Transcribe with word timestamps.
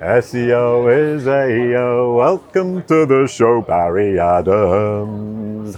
SEO 0.00 0.88
is 1.14 1.28
AO. 1.28 2.14
Welcome 2.16 2.82
to 2.84 3.04
the 3.04 3.26
show, 3.26 3.60
Barry 3.60 4.18
Adams. 4.18 5.76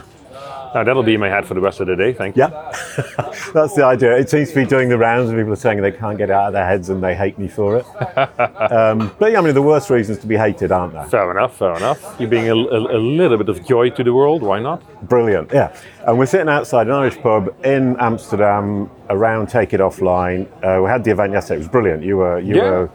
Now 0.74 0.84
that'll 0.84 1.02
be 1.02 1.14
in 1.14 1.20
my 1.20 1.28
head 1.28 1.44
for 1.44 1.54
the 1.54 1.60
rest 1.60 1.80
of 1.80 1.88
the 1.88 1.96
day. 1.96 2.12
Thank 2.12 2.36
you. 2.36 2.42
Yeah, 2.44 2.50
that's 3.52 3.74
the 3.74 3.84
idea. 3.84 4.16
It 4.16 4.30
seems 4.30 4.50
to 4.50 4.54
be 4.54 4.64
doing 4.64 4.88
the 4.90 4.96
rounds, 4.96 5.28
and 5.28 5.36
people 5.38 5.52
are 5.52 5.56
saying 5.56 5.80
they 5.82 5.90
can't 5.90 6.16
get 6.16 6.30
it 6.30 6.34
out 6.34 6.46
of 6.46 6.52
their 6.52 6.64
heads 6.64 6.88
and 6.88 7.02
they 7.02 7.16
hate 7.16 7.36
me 7.36 7.48
for 7.48 7.78
it. 7.78 7.84
um, 8.72 9.12
but 9.18 9.32
yeah, 9.32 9.38
I 9.38 9.42
mean, 9.42 9.54
the 9.54 9.60
worst 9.60 9.90
reasons 9.90 10.18
to 10.20 10.28
be 10.28 10.36
hated, 10.36 10.70
aren't 10.70 10.92
there? 10.92 11.04
Fair 11.06 11.28
enough. 11.32 11.56
Fair 11.56 11.76
enough. 11.76 12.14
You're 12.20 12.30
being 12.30 12.48
a, 12.48 12.54
a, 12.54 12.96
a 12.96 13.00
little 13.00 13.36
bit 13.36 13.48
of 13.48 13.66
joy 13.66 13.90
to 13.90 14.04
the 14.04 14.14
world. 14.14 14.42
Why 14.42 14.60
not? 14.60 14.82
Brilliant, 15.08 15.50
yeah. 15.52 15.76
And 16.06 16.16
we're 16.16 16.26
sitting 16.26 16.48
outside 16.48 16.86
an 16.86 16.92
Irish 16.92 17.18
pub 17.18 17.52
in 17.66 17.96
Amsterdam 17.98 18.88
around 19.10 19.48
Take 19.48 19.74
It 19.74 19.80
Offline. 19.80 20.46
Uh, 20.64 20.80
we 20.80 20.88
had 20.88 21.02
the 21.02 21.10
event 21.10 21.32
yesterday. 21.32 21.56
It 21.56 21.58
was 21.58 21.68
brilliant. 21.68 22.04
You 22.04 22.18
were 22.18 22.38
you 22.38 22.54
Yeah. 22.56 22.70
were 22.70 22.90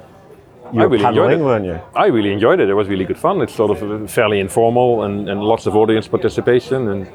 you 0.74 0.82
I 0.82 0.86
were 0.86 0.90
really 0.90 1.06
enjoyed 1.06 1.32
it. 1.32 1.40
weren't 1.40 1.66
you? 1.66 1.80
I 1.96 2.08
really 2.08 2.32
enjoyed 2.32 2.60
it. 2.60 2.70
It 2.70 2.74
was 2.74 2.88
really 2.88 3.06
good 3.06 3.18
fun. 3.18 3.42
It's 3.42 3.54
sort 3.56 3.72
of 3.72 4.10
fairly 4.10 4.40
informal 4.40 5.04
and, 5.04 5.30
and 5.30 5.42
lots 5.42 5.66
of 5.66 5.76
audience 5.76 6.08
participation, 6.08 6.88
and 6.90 7.06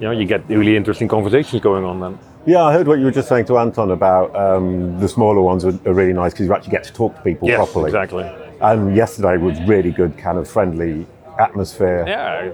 you 0.00 0.06
know 0.06 0.10
you 0.12 0.24
get 0.26 0.48
really 0.48 0.76
interesting 0.76 1.08
conversations 1.08 1.62
going 1.62 1.84
on. 1.84 2.00
Then 2.00 2.18
Yeah, 2.46 2.64
I 2.64 2.72
heard 2.72 2.86
what 2.88 2.98
you 2.98 3.04
were 3.04 3.10
just 3.10 3.28
saying 3.28 3.46
to 3.46 3.58
Anton 3.58 3.90
about 3.90 4.34
um, 4.36 4.98
the 5.00 5.08
smaller 5.08 5.40
ones 5.42 5.64
are, 5.64 5.78
are 5.86 5.94
really 5.94 6.12
nice 6.12 6.32
because 6.32 6.46
you 6.46 6.54
actually 6.54 6.72
get 6.72 6.84
to 6.84 6.92
talk 6.92 7.14
to 7.16 7.22
people 7.22 7.48
yes, 7.48 7.56
properly. 7.56 7.86
exactly. 7.86 8.24
And 8.60 8.96
yesterday 8.96 9.36
was 9.36 9.60
really 9.62 9.92
good, 9.92 10.18
kind 10.18 10.36
of 10.38 10.48
friendly 10.48 11.06
atmosphere. 11.38 12.04
Yeah. 12.06 12.50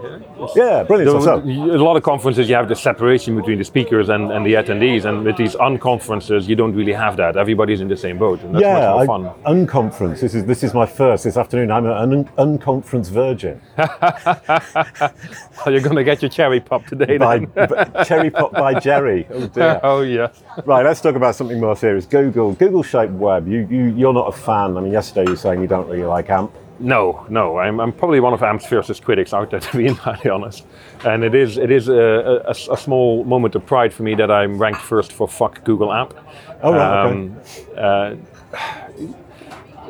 Yeah, 0.55 0.83
brilliant. 0.85 1.11
So, 1.23 1.41
so, 1.41 1.43
a 1.43 1.79
lot 1.83 1.97
of 1.97 2.03
conferences 2.03 2.49
you 2.49 2.55
have 2.55 2.69
the 2.69 2.77
separation 2.77 3.35
between 3.37 3.59
the 3.59 3.65
speakers 3.65 4.09
and, 4.09 4.31
and 4.31 4.45
the 4.45 4.55
attendees, 4.55 5.05
and 5.05 5.25
with 5.25 5.37
these 5.37 5.55
unconferences 5.57 6.47
you 6.49 6.55
don't 6.57 6.75
really 6.75 6.93
have 6.93 7.17
that. 7.17 7.37
Everybody's 7.37 7.81
in 7.81 7.89
the 7.89 7.97
same 7.97 8.19
boat, 8.19 8.41
and 8.43 8.55
that's 8.55 8.63
yeah, 8.63 8.95
much 8.95 9.07
more 9.09 9.35
fun. 9.45 9.57
unconference. 9.67 10.21
This 10.21 10.35
is 10.35 10.45
this 10.45 10.63
is 10.63 10.75
my 10.75 10.87
first 10.87 11.25
this 11.25 11.37
afternoon. 11.37 11.71
I'm 11.71 11.87
an 11.87 11.93
un- 12.39 12.59
unconference 12.59 13.11
virgin. 13.11 13.61
You're 15.67 15.81
gonna 15.81 16.05
get 16.05 16.23
your 16.23 16.29
cherry 16.29 16.61
pop 16.61 16.87
today, 16.87 17.17
by 17.19 17.39
then. 17.39 17.69
b- 17.69 18.05
cherry 18.05 18.31
pop 18.31 18.53
by 18.53 18.79
Jerry. 18.87 19.27
Oh 19.31 19.47
dear. 19.47 19.81
oh 19.83 20.01
yeah. 20.03 20.29
Right, 20.67 20.85
let's 20.85 21.01
talk 21.01 21.15
about 21.17 21.35
something 21.35 21.59
more 21.61 21.77
serious. 21.77 22.07
Google, 22.07 22.53
Google 22.55 22.83
shaped 22.83 23.13
web. 23.13 23.49
You, 23.49 23.67
you, 23.71 23.85
you're 23.97 24.13
not 24.13 24.29
a 24.29 24.33
fan. 24.33 24.77
I 24.77 24.81
mean, 24.81 24.93
yesterday 24.93 25.25
you 25.25 25.31
were 25.31 25.37
saying 25.37 25.61
you 25.61 25.67
don't 25.67 25.89
really 25.89 26.05
like 26.05 26.29
AMP. 26.31 26.53
No, 26.79 27.25
no. 27.29 27.59
I'm, 27.59 27.81
I'm 27.81 27.93
probably 27.93 28.21
one 28.21 28.33
of 28.33 28.43
AMP's 28.43 28.67
fiercest 28.67 29.05
critics 29.05 29.33
out 29.33 29.51
there, 29.51 29.61
to 29.69 29.77
be 29.77 29.87
entirely 29.87 30.31
honest. 30.31 30.67
And 31.05 31.23
it 31.25 31.35
is 31.35 31.57
it 31.57 31.71
is 31.71 31.89
a, 31.89 32.43
a, 32.47 32.51
a 32.51 32.77
small 32.77 33.25
moment 33.25 33.55
of 33.55 33.65
pride 33.67 33.93
for 33.93 34.03
me 34.03 34.15
that 34.17 34.31
I'm 34.31 34.59
ranked 34.59 34.81
first 34.81 35.13
for 35.13 35.29
fuck 35.29 35.63
Google 35.65 35.93
AMP. 35.93 36.15
Oh, 36.63 36.73
right, 36.73 37.07
okay. 37.07 37.77
uh, 37.77 38.17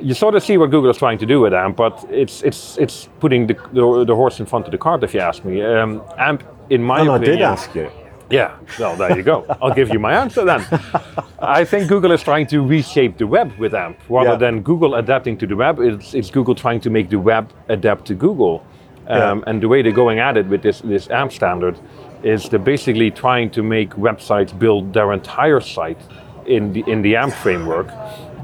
you 0.01 0.13
sort 0.15 0.35
of 0.35 0.43
see 0.43 0.59
what 0.59 0.71
Google 0.71 0.91
is 0.91 0.99
trying 0.99 1.19
to 1.19 1.27
do 1.27 1.41
with 1.41 1.55
AMP, 1.55 1.77
but 1.77 2.05
it's 2.11 2.43
it's 2.43 2.77
it's 2.79 3.09
putting 3.21 3.47
the, 3.47 3.55
the, 3.73 4.05
the 4.05 4.15
horse 4.15 4.41
in 4.41 4.47
front 4.47 4.67
of 4.67 4.73
the 4.73 4.79
cart, 4.79 5.03
if 5.05 5.15
you 5.15 5.21
ask 5.21 5.45
me. 5.45 5.63
Um, 5.63 6.03
AMP, 6.19 6.43
in 6.71 6.83
my 6.83 6.97
opinion. 7.01 7.15
And 7.15 7.25
I 7.25 7.27
did 7.27 7.41
ask 7.43 7.75
you. 7.75 7.91
yeah, 8.31 8.57
well, 8.79 8.97
there 8.97 9.17
you 9.17 9.23
go. 9.23 9.47
I'll 9.63 9.75
give 9.75 9.91
you 9.91 9.99
my 9.99 10.13
answer 10.15 10.45
then. 10.45 10.67
I 11.49 11.65
think 11.65 11.89
Google 11.89 12.13
is 12.13 12.23
trying 12.23 12.47
to 12.49 12.61
reshape 12.67 13.19
the 13.19 13.27
web 13.27 13.53
with 13.59 13.75
AMP. 13.75 13.99
Rather 14.09 14.31
Yeah. 14.31 14.37
than 14.37 14.63
Google 14.63 14.95
adapting 14.95 15.37
to 15.39 15.47
the 15.47 15.57
web, 15.57 15.79
it's, 15.81 16.15
it's 16.15 16.31
Google 16.31 16.55
trying 16.55 16.81
to 16.81 16.91
make 16.91 17.09
the 17.11 17.19
web 17.19 17.51
adapt 17.69 18.07
to 18.07 18.15
Google. 18.15 18.63
Um, 19.09 19.19
Yeah. 19.39 19.45
And 19.51 19.63
the 19.63 19.69
way 19.69 19.83
they're 19.83 19.93
going 19.93 20.19
at 20.19 20.37
it 20.37 20.47
with 20.47 20.63
this, 20.63 20.81
this 20.81 21.09
AMP 21.11 21.33
standard 21.33 21.77
is 22.23 22.49
they're 22.49 22.59
basically 22.59 23.11
trying 23.11 23.51
to 23.51 23.63
make 23.63 23.91
websites 23.97 24.59
build 24.59 24.93
their 24.95 25.13
entire 25.13 25.61
site 25.61 25.99
in 26.47 26.73
the, 26.73 26.85
in 26.87 27.03
the 27.03 27.17
AMP 27.17 27.35
framework. 27.35 27.89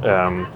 Um, 0.04 0.46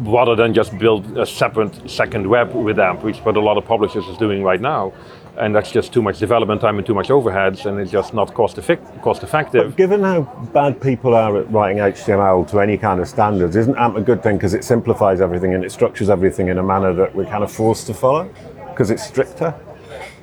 rather 0.00 0.34
than 0.34 0.52
just 0.54 0.76
build 0.78 1.16
a 1.16 1.24
separate 1.26 1.88
second 1.88 2.26
web 2.26 2.52
with 2.54 2.78
AMP, 2.78 3.02
which 3.04 3.18
what 3.18 3.36
a 3.36 3.40
lot 3.40 3.56
of 3.56 3.64
publishers 3.64 4.04
is 4.08 4.16
doing 4.16 4.42
right 4.42 4.60
now. 4.60 4.92
And 5.38 5.54
that's 5.54 5.72
just 5.72 5.94
too 5.94 6.02
much 6.02 6.18
development 6.18 6.60
time 6.60 6.76
and 6.76 6.86
too 6.86 6.94
much 6.94 7.08
overheads, 7.08 7.64
and 7.64 7.80
it's 7.80 7.90
just 7.90 8.12
not 8.12 8.34
cost, 8.34 8.58
effect- 8.58 9.00
cost 9.00 9.22
effective. 9.22 9.76
Given 9.76 10.02
how 10.02 10.22
bad 10.52 10.78
people 10.80 11.14
are 11.14 11.38
at 11.38 11.50
writing 11.50 11.78
HTML 11.78 12.46
to 12.50 12.60
any 12.60 12.76
kind 12.76 13.00
of 13.00 13.08
standards, 13.08 13.56
isn't 13.56 13.76
AMP 13.76 13.96
a 13.96 14.02
good 14.02 14.22
thing 14.22 14.36
because 14.36 14.52
it 14.52 14.62
simplifies 14.62 15.22
everything 15.22 15.54
and 15.54 15.64
it 15.64 15.72
structures 15.72 16.10
everything 16.10 16.48
in 16.48 16.58
a 16.58 16.62
manner 16.62 16.92
that 16.92 17.14
we're 17.14 17.24
kind 17.24 17.42
of 17.42 17.50
forced 17.50 17.86
to 17.86 17.94
follow 17.94 18.28
because 18.68 18.90
it's 18.90 19.06
stricter? 19.06 19.54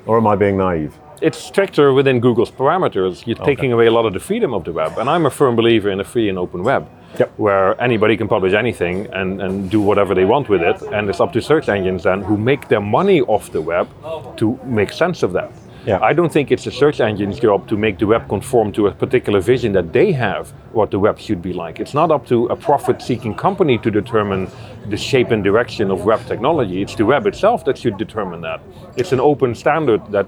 Or 0.06 0.16
am 0.16 0.28
I 0.28 0.36
being 0.36 0.56
naive? 0.56 0.96
It's 1.20 1.38
stricter 1.38 1.92
within 1.92 2.20
Google's 2.20 2.50
parameters. 2.50 3.26
You're 3.26 3.36
taking 3.44 3.72
away 3.72 3.86
a 3.86 3.90
lot 3.90 4.06
of 4.06 4.12
the 4.14 4.20
freedom 4.20 4.54
of 4.54 4.64
the 4.64 4.72
web. 4.72 4.96
And 4.96 5.10
I'm 5.10 5.26
a 5.26 5.30
firm 5.30 5.54
believer 5.56 5.90
in 5.90 6.00
a 6.00 6.04
free 6.04 6.28
and 6.28 6.38
open 6.38 6.62
web, 6.62 6.88
Yep. 7.18 7.32
where 7.38 7.80
anybody 7.82 8.16
can 8.16 8.28
publish 8.28 8.54
anything 8.54 9.08
and, 9.12 9.42
and 9.42 9.68
do 9.68 9.80
whatever 9.80 10.14
they 10.14 10.24
want 10.24 10.48
with 10.48 10.62
it. 10.62 10.80
And 10.92 11.10
it's 11.10 11.20
up 11.20 11.32
to 11.32 11.42
search 11.42 11.68
engines 11.68 12.04
then 12.04 12.22
who 12.22 12.36
make 12.36 12.68
their 12.68 12.80
money 12.80 13.20
off 13.22 13.50
the 13.50 13.60
web 13.60 13.88
to 14.36 14.58
make 14.64 14.92
sense 14.92 15.22
of 15.24 15.32
that. 15.32 15.50
Yeah. 15.86 15.98
I 16.02 16.12
don't 16.12 16.30
think 16.30 16.52
it's 16.52 16.66
a 16.66 16.70
search 16.70 17.00
engine's 17.00 17.40
job 17.40 17.66
to 17.68 17.76
make 17.76 17.98
the 17.98 18.06
web 18.06 18.28
conform 18.28 18.70
to 18.72 18.86
a 18.88 18.92
particular 18.92 19.40
vision 19.40 19.72
that 19.72 19.92
they 19.92 20.12
have 20.12 20.50
what 20.72 20.90
the 20.90 20.98
web 20.98 21.18
should 21.18 21.40
be 21.40 21.54
like. 21.54 21.80
It's 21.80 21.94
not 21.94 22.10
up 22.10 22.26
to 22.26 22.46
a 22.46 22.56
profit 22.56 23.00
seeking 23.00 23.34
company 23.34 23.78
to 23.78 23.90
determine 23.90 24.48
the 24.88 24.96
shape 24.96 25.30
and 25.30 25.42
direction 25.42 25.90
of 25.90 26.04
web 26.04 26.24
technology. 26.26 26.82
It's 26.82 26.94
the 26.94 27.06
web 27.06 27.26
itself 27.26 27.64
that 27.64 27.78
should 27.78 27.96
determine 27.96 28.42
that. 28.42 28.60
It's 28.96 29.12
an 29.12 29.20
open 29.20 29.54
standard 29.54 30.00
that 30.12 30.26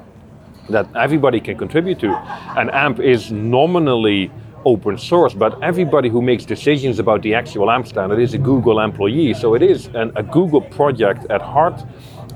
that 0.71 0.87
everybody 0.97 1.41
can 1.41 1.59
contribute 1.59 1.99
to. 1.99 2.09
And 2.57 2.71
AMP 2.71 3.01
is 3.01 3.33
nominally 3.33 4.31
open 4.65 4.99
source, 4.99 5.35
but 5.35 5.63
everybody 5.63 6.09
who 6.09 6.23
makes 6.23 6.45
decisions 6.45 6.99
about 6.99 7.23
the 7.23 7.35
actual 7.35 7.71
AMP 7.71 7.87
standard 7.87 8.19
is 8.19 8.35
a 8.35 8.39
Google 8.39 8.81
employee. 8.81 9.35
So 9.35 9.55
it 9.55 9.63
is 9.63 9.87
an, 9.95 10.13
a 10.17 10.23
Google 10.23 10.61
project 10.61 11.27
at 11.31 11.41
heart 11.43 11.85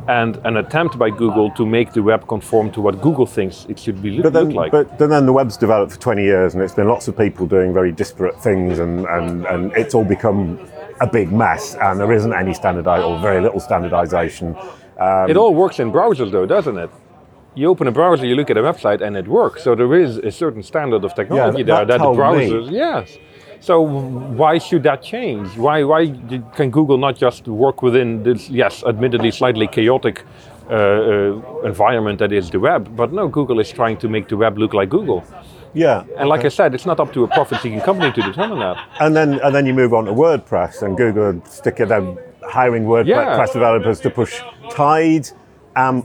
and 0.08 0.36
an 0.44 0.56
attempt 0.58 0.98
by 0.98 1.10
Google 1.10 1.50
to 1.52 1.66
make 1.66 1.92
the 1.92 2.02
web 2.02 2.28
conform 2.28 2.70
to 2.72 2.80
what 2.80 3.00
Google 3.02 3.26
thinks 3.26 3.66
it 3.68 3.78
should 3.78 4.00
be 4.00 4.20
But 4.20 4.32
then, 4.32 4.46
look 4.46 4.54
like. 4.54 4.72
but 4.72 4.98
then, 4.98 5.10
then 5.10 5.26
the 5.26 5.32
web's 5.32 5.56
developed 5.56 5.92
for 5.92 5.98
20 5.98 6.22
years 6.22 6.54
and 6.54 6.62
it's 6.62 6.74
been 6.74 6.86
lots 6.88 7.08
of 7.08 7.16
people 7.16 7.46
doing 7.46 7.74
very 7.74 7.90
disparate 7.92 8.40
things 8.40 8.78
and, 8.78 9.04
and, 9.06 9.46
and 9.46 9.72
it's 9.72 9.94
all 9.94 10.04
become 10.04 10.60
a 11.00 11.06
big 11.06 11.32
mess 11.32 11.74
and 11.74 11.98
there 11.98 12.12
isn't 12.12 12.32
any 12.32 12.54
standardized 12.54 13.04
or 13.04 13.18
very 13.20 13.40
little 13.40 13.58
standardization. 13.58 14.54
Um, 14.98 15.28
It 15.28 15.36
all 15.36 15.54
works 15.54 15.80
in 15.80 15.90
browsers, 15.92 16.30
though, 16.30 16.46
doesn't 16.46 16.78
it? 16.78 16.90
You 17.56 17.68
open 17.70 17.86
a 17.88 17.92
browser, 17.92 18.26
you 18.26 18.34
look 18.36 18.50
at 18.50 18.58
a 18.58 18.62
website, 18.70 19.00
and 19.06 19.16
it 19.16 19.26
works. 19.26 19.62
So 19.64 19.74
there 19.74 19.94
is 19.94 20.18
a 20.18 20.30
certain 20.30 20.62
standard 20.62 21.02
of 21.04 21.14
technology 21.14 21.62
that- 21.62 21.76
there 21.76 21.86
that 21.86 21.98
the 21.98 22.04
told 22.04 22.18
me. 22.18 22.22
browsers, 22.50 22.70
yes. 22.70 23.18
So 23.60 23.80
why 23.80 24.58
should 24.58 24.82
that 24.90 25.00
change? 25.02 25.48
Why 25.66 25.76
why 25.82 26.00
d- 26.30 26.42
can 26.58 26.68
Google 26.70 26.98
not 27.06 27.14
just 27.16 27.42
work 27.48 27.78
within 27.82 28.22
this, 28.22 28.50
yes, 28.50 28.84
admittedly 28.92 29.30
slightly 29.30 29.66
chaotic 29.66 30.16
uh, 30.70 30.74
uh, 30.74 31.70
environment 31.72 32.18
that 32.18 32.32
is 32.32 32.50
the 32.50 32.60
web? 32.68 32.82
But 33.00 33.08
no, 33.12 33.24
Google 33.28 33.58
is 33.64 33.70
trying 33.80 33.96
to 34.02 34.08
make 34.08 34.26
the 34.28 34.36
web 34.36 34.58
look 34.58 34.74
like 34.74 34.88
Google. 34.90 35.20
yeah. 35.72 36.04
And 36.18 36.28
like 36.28 36.44
I 36.44 36.50
said, 36.58 36.74
it's 36.74 36.86
not 36.86 36.98
up 37.00 37.10
to 37.16 37.20
a 37.24 37.28
profit-seeking 37.28 37.80
company 37.80 38.10
to 38.12 38.22
determine 38.30 38.58
that. 38.66 38.76
And 39.04 39.14
then 39.18 39.28
and 39.44 39.52
then 39.54 39.64
you 39.68 39.74
move 39.82 39.92
on 39.98 40.04
to 40.04 40.12
WordPress 40.12 40.82
and 40.82 40.90
Google 40.96 41.32
stick 41.58 41.80
it 41.80 41.88
them 41.88 42.04
hiring 42.56 42.84
WordPress 42.92 43.06
Yeah. 43.48 43.52
developers 43.58 43.98
to 44.00 44.10
push 44.10 44.32
Tide, 44.70 45.26
AMP, 45.76 46.04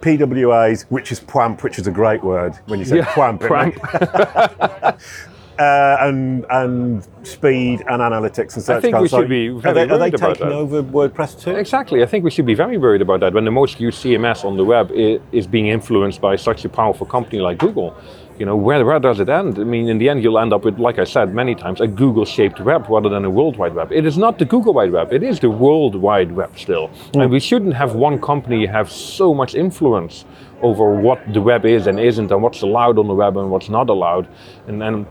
PWAs, 0.00 0.84
which 0.90 1.10
is 1.12 1.20
PWAMP, 1.20 1.62
which 1.62 1.78
is 1.78 1.86
a 1.86 1.90
great 1.90 2.22
word 2.22 2.54
when 2.66 2.78
you 2.78 2.84
say 2.84 2.96
Yeah, 2.96 3.04
PWAMP. 3.06 3.40
PWAMP. 3.40 4.98
uh, 5.58 5.96
and 6.00 6.44
and 6.50 7.06
speed 7.22 7.80
and 7.88 8.02
analytics 8.02 8.54
and 8.56 8.62
search 8.62 8.82
think 8.82 8.96
we 8.98 9.08
should 9.08 9.28
be 9.28 9.48
are 9.48 9.58
very 9.58 9.74
they, 9.74 9.82
are 9.82 9.86
they 9.86 9.96
worried 9.98 10.14
about 10.14 10.34
taking 10.34 10.48
that. 10.50 10.54
over 10.54 10.82
WordPress 10.82 11.40
too? 11.40 11.52
Exactly. 11.52 12.02
I 12.02 12.06
think 12.06 12.24
we 12.24 12.30
should 12.30 12.46
be 12.46 12.54
very 12.54 12.76
worried 12.78 13.00
about 13.02 13.20
that 13.20 13.32
when 13.32 13.44
the 13.46 13.50
most 13.50 13.80
used 13.80 14.02
CMS 14.04 14.44
on 14.44 14.56
the 14.56 14.64
web 14.64 14.90
i- 14.94 15.18
is 15.32 15.46
being 15.46 15.68
influenced 15.68 16.20
by 16.20 16.36
such 16.36 16.64
a 16.64 16.68
powerful 16.68 17.06
company 17.06 17.40
like 17.40 17.58
Google. 17.58 17.96
You 18.38 18.44
know, 18.44 18.56
where, 18.56 18.84
where 18.84 18.98
does 18.98 19.18
it 19.18 19.28
end? 19.30 19.58
I 19.58 19.64
mean, 19.64 19.88
in 19.88 19.96
the 19.98 20.10
end, 20.10 20.22
you'll 20.22 20.38
end 20.38 20.52
up 20.52 20.64
with, 20.64 20.78
like 20.78 20.98
I 20.98 21.04
said 21.04 21.34
many 21.34 21.54
times, 21.54 21.80
a 21.80 21.86
Google 21.86 22.26
shaped 22.26 22.60
web 22.60 22.86
rather 22.88 23.08
than 23.08 23.24
a 23.24 23.30
World 23.30 23.56
Wide 23.56 23.74
Web. 23.74 23.90
It 23.92 24.04
is 24.04 24.18
not 24.18 24.38
the 24.38 24.44
Google 24.44 24.74
Wide 24.74 24.92
Web, 24.92 25.12
it 25.12 25.22
is 25.22 25.40
the 25.40 25.48
World 25.48 25.94
Wide 25.94 26.32
Web 26.32 26.58
still. 26.58 26.88
Mm. 27.12 27.22
And 27.22 27.30
we 27.30 27.40
shouldn't 27.40 27.74
have 27.74 27.94
one 27.94 28.20
company 28.20 28.66
have 28.66 28.90
so 28.90 29.32
much 29.32 29.54
influence 29.54 30.26
over 30.60 30.94
what 30.94 31.20
the 31.32 31.40
web 31.40 31.64
is 31.64 31.86
and 31.86 31.98
isn't, 31.98 32.30
and 32.30 32.42
what's 32.42 32.62
allowed 32.62 32.98
on 32.98 33.06
the 33.08 33.14
web 33.14 33.36
and 33.38 33.50
what's 33.50 33.70
not 33.70 33.88
allowed. 33.88 34.28
And, 34.66 34.82
and 34.82 35.06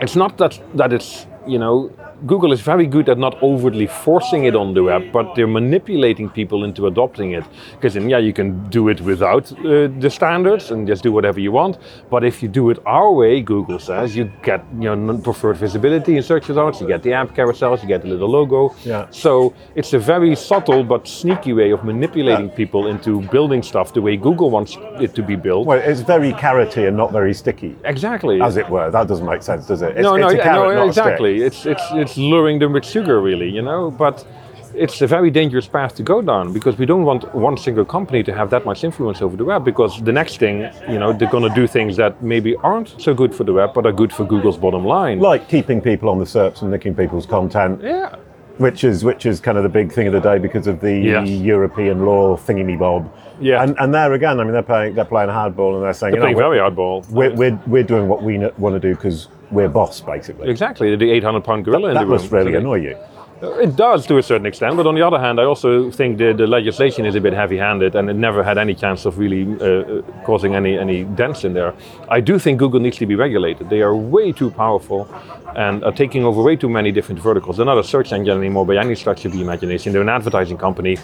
it's 0.00 0.16
not 0.16 0.36
that, 0.38 0.60
that 0.74 0.92
it's, 0.92 1.26
you 1.46 1.58
know, 1.58 1.92
Google 2.26 2.52
is 2.52 2.60
very 2.60 2.86
good 2.86 3.08
at 3.08 3.18
not 3.18 3.42
overtly 3.42 3.86
forcing 3.86 4.44
it 4.44 4.54
on 4.54 4.74
the 4.74 4.82
web, 4.82 5.12
but 5.12 5.34
they're 5.34 5.46
manipulating 5.46 6.30
people 6.30 6.64
into 6.64 6.86
adopting 6.86 7.32
it. 7.32 7.44
Because 7.72 7.94
then, 7.94 8.08
yeah, 8.08 8.18
you 8.18 8.32
can 8.32 8.68
do 8.70 8.88
it 8.88 9.00
without 9.00 9.52
uh, 9.52 9.88
the 9.98 10.10
standards 10.10 10.70
and 10.70 10.86
just 10.86 11.02
do 11.02 11.12
whatever 11.12 11.40
you 11.40 11.52
want. 11.52 11.78
But 12.10 12.24
if 12.24 12.42
you 12.42 12.48
do 12.48 12.70
it 12.70 12.78
our 12.86 13.12
way, 13.12 13.40
Google 13.40 13.78
says, 13.78 14.16
you 14.16 14.32
get 14.42 14.64
you 14.78 14.94
know 14.94 15.18
preferred 15.18 15.56
visibility 15.56 16.16
in 16.16 16.22
search 16.22 16.48
results, 16.48 16.80
you 16.80 16.86
get 16.86 17.02
the 17.02 17.12
AMP 17.12 17.34
carousels, 17.34 17.82
you 17.82 17.88
get 17.88 18.02
the 18.02 18.08
little 18.08 18.28
logo. 18.28 18.74
Yeah. 18.84 19.06
So 19.10 19.54
it's 19.74 19.92
a 19.92 19.98
very 19.98 20.34
subtle 20.36 20.84
but 20.84 21.06
sneaky 21.06 21.52
way 21.52 21.70
of 21.70 21.84
manipulating 21.84 22.50
people 22.50 22.86
into 22.86 23.20
building 23.28 23.62
stuff 23.62 23.92
the 23.92 24.02
way 24.02 24.16
Google 24.16 24.50
wants 24.50 24.76
it 25.00 25.14
to 25.14 25.22
be 25.22 25.36
built. 25.36 25.66
Well, 25.66 25.78
it's 25.78 26.00
very 26.00 26.32
carroty 26.32 26.88
and 26.88 26.96
not 26.96 27.12
very 27.12 27.34
sticky, 27.34 27.76
exactly. 27.84 28.40
as 28.40 28.56
it 28.56 28.68
were. 28.68 28.90
That 28.90 29.08
doesn't 29.08 29.26
make 29.26 29.42
sense, 29.42 29.66
does 29.66 29.82
it? 29.82 29.96
It's, 29.96 30.02
no, 30.02 30.16
no, 30.16 30.28
it's 30.28 30.36
yeah, 30.36 30.52
no, 30.52 30.70
a 30.70 30.92
stick. 30.92 31.04
exactly. 31.04 31.42
It's 31.42 31.66
it's 31.66 31.82
it's 32.04 32.16
luring 32.16 32.58
them 32.58 32.72
with 32.72 32.84
sugar, 32.84 33.20
really, 33.20 33.48
you 33.48 33.62
know. 33.62 33.90
But 33.90 34.26
it's 34.74 35.00
a 35.02 35.06
very 35.06 35.30
dangerous 35.30 35.68
path 35.68 35.94
to 35.94 36.02
go 36.02 36.20
down 36.20 36.52
because 36.52 36.76
we 36.78 36.86
don't 36.86 37.04
want 37.04 37.22
one 37.34 37.56
single 37.56 37.84
company 37.84 38.22
to 38.24 38.32
have 38.34 38.50
that 38.50 38.64
much 38.64 38.82
influence 38.82 39.22
over 39.22 39.36
the 39.36 39.44
web 39.44 39.64
because 39.64 40.02
the 40.02 40.12
next 40.12 40.38
thing, 40.38 40.68
you 40.88 40.98
know, 40.98 41.12
they're 41.12 41.30
going 41.30 41.48
to 41.48 41.54
do 41.54 41.66
things 41.68 41.96
that 41.96 42.12
maybe 42.22 42.56
aren't 42.56 43.00
so 43.00 43.14
good 43.14 43.32
for 43.34 43.44
the 43.44 43.52
web 43.52 43.72
but 43.72 43.86
are 43.86 43.92
good 43.92 44.12
for 44.12 44.24
Google's 44.24 44.58
bottom 44.58 44.84
line. 44.84 45.20
Like 45.20 45.48
keeping 45.48 45.80
people 45.80 46.08
on 46.08 46.18
the 46.18 46.24
SERPs 46.24 46.62
and 46.62 46.70
nicking 46.72 46.94
people's 46.94 47.26
content. 47.26 47.80
yeah. 47.82 48.16
which 48.58 48.84
is 48.84 49.04
which 49.04 49.26
is 49.26 49.40
kind 49.40 49.56
of 49.58 49.62
the 49.64 49.74
big 49.80 49.92
thing 49.92 50.06
of 50.08 50.12
the 50.12 50.20
day 50.30 50.38
because 50.38 50.66
of 50.72 50.80
the 50.80 50.94
Yes. 51.12 51.28
European 51.28 52.04
law 52.04 52.36
thingy 52.36 52.64
me 52.64 52.76
bob. 52.76 53.02
Yeah. 53.40 53.62
And 53.62 53.76
and 53.80 53.92
there 53.94 54.12
again, 54.12 54.38
I 54.40 54.44
mean, 54.44 54.52
they're 54.52 54.62
playing 54.72 54.94
they're 54.96 55.04
playing 55.14 55.30
hardball 55.30 55.74
and 55.76 55.82
they're 55.84 55.92
saying, 55.92 56.12
They're 56.14 56.28
you 56.30 56.34
playing 56.34 56.38
know, 56.38 56.50
very 56.50 56.58
hardball. 56.64 57.08
we're, 57.10 57.34
we're, 57.34 57.58
we're 57.66 57.82
doing 57.94 58.06
what 58.08 58.22
we 58.22 58.38
want 58.58 58.74
to 58.74 58.80
do 58.88 58.94
because 58.96 59.28
we're 59.50 59.68
boss, 59.68 60.00
basically. 60.00 60.48
Exactly, 60.50 60.96
the 60.96 61.10
800 61.10 61.44
pound 61.44 61.64
gorilla 61.64 61.88
in 61.88 61.94
That 61.94 62.00
the 62.00 62.06
room. 62.06 62.20
must 62.20 62.30
really 62.32 62.54
annoy 62.54 62.80
you. 62.80 62.96
It 63.42 63.76
does 63.76 64.06
to 64.06 64.16
a 64.16 64.22
certain 64.22 64.46
extent, 64.46 64.76
but 64.76 64.86
on 64.86 64.94
the 64.94 65.02
other 65.02 65.18
hand, 65.18 65.38
I 65.38 65.44
also 65.44 65.90
think 65.90 66.16
the, 66.16 66.32
the 66.32 66.46
legislation 66.46 67.04
is 67.04 67.14
a 67.14 67.20
bit 67.20 67.34
heavy-handed 67.34 67.94
and 67.94 68.08
it 68.08 68.14
never 68.14 68.42
had 68.42 68.56
any 68.56 68.74
chance 68.74 69.04
of 69.04 69.18
really 69.18 69.42
uh, 69.60 69.64
uh, 69.98 70.02
causing 70.24 70.54
any, 70.54 70.78
any 70.78 71.04
dents 71.04 71.44
in 71.44 71.52
there. 71.52 71.74
I 72.08 72.20
do 72.20 72.38
think 72.38 72.58
Google 72.58 72.80
needs 72.80 72.96
to 72.98 73.06
be 73.06 73.16
regulated. 73.16 73.68
They 73.68 73.82
are 73.82 73.94
way 73.94 74.32
too 74.32 74.50
powerful 74.50 75.12
and 75.56 75.84
are 75.84 75.92
taking 75.92 76.24
over 76.24 76.42
way 76.42 76.56
too 76.56 76.70
many 76.70 76.90
different 76.90 77.20
verticals. 77.20 77.56
They're 77.56 77.66
not 77.66 77.76
a 77.76 77.84
search 77.84 78.12
engine 78.12 78.38
anymore 78.38 78.64
by 78.64 78.76
any 78.76 78.94
stretch 78.94 79.24
of 79.26 79.32
the 79.32 79.42
imagination. 79.42 79.92
They're 79.92 80.00
an 80.02 80.08
advertising 80.08 80.56
company 80.56 80.96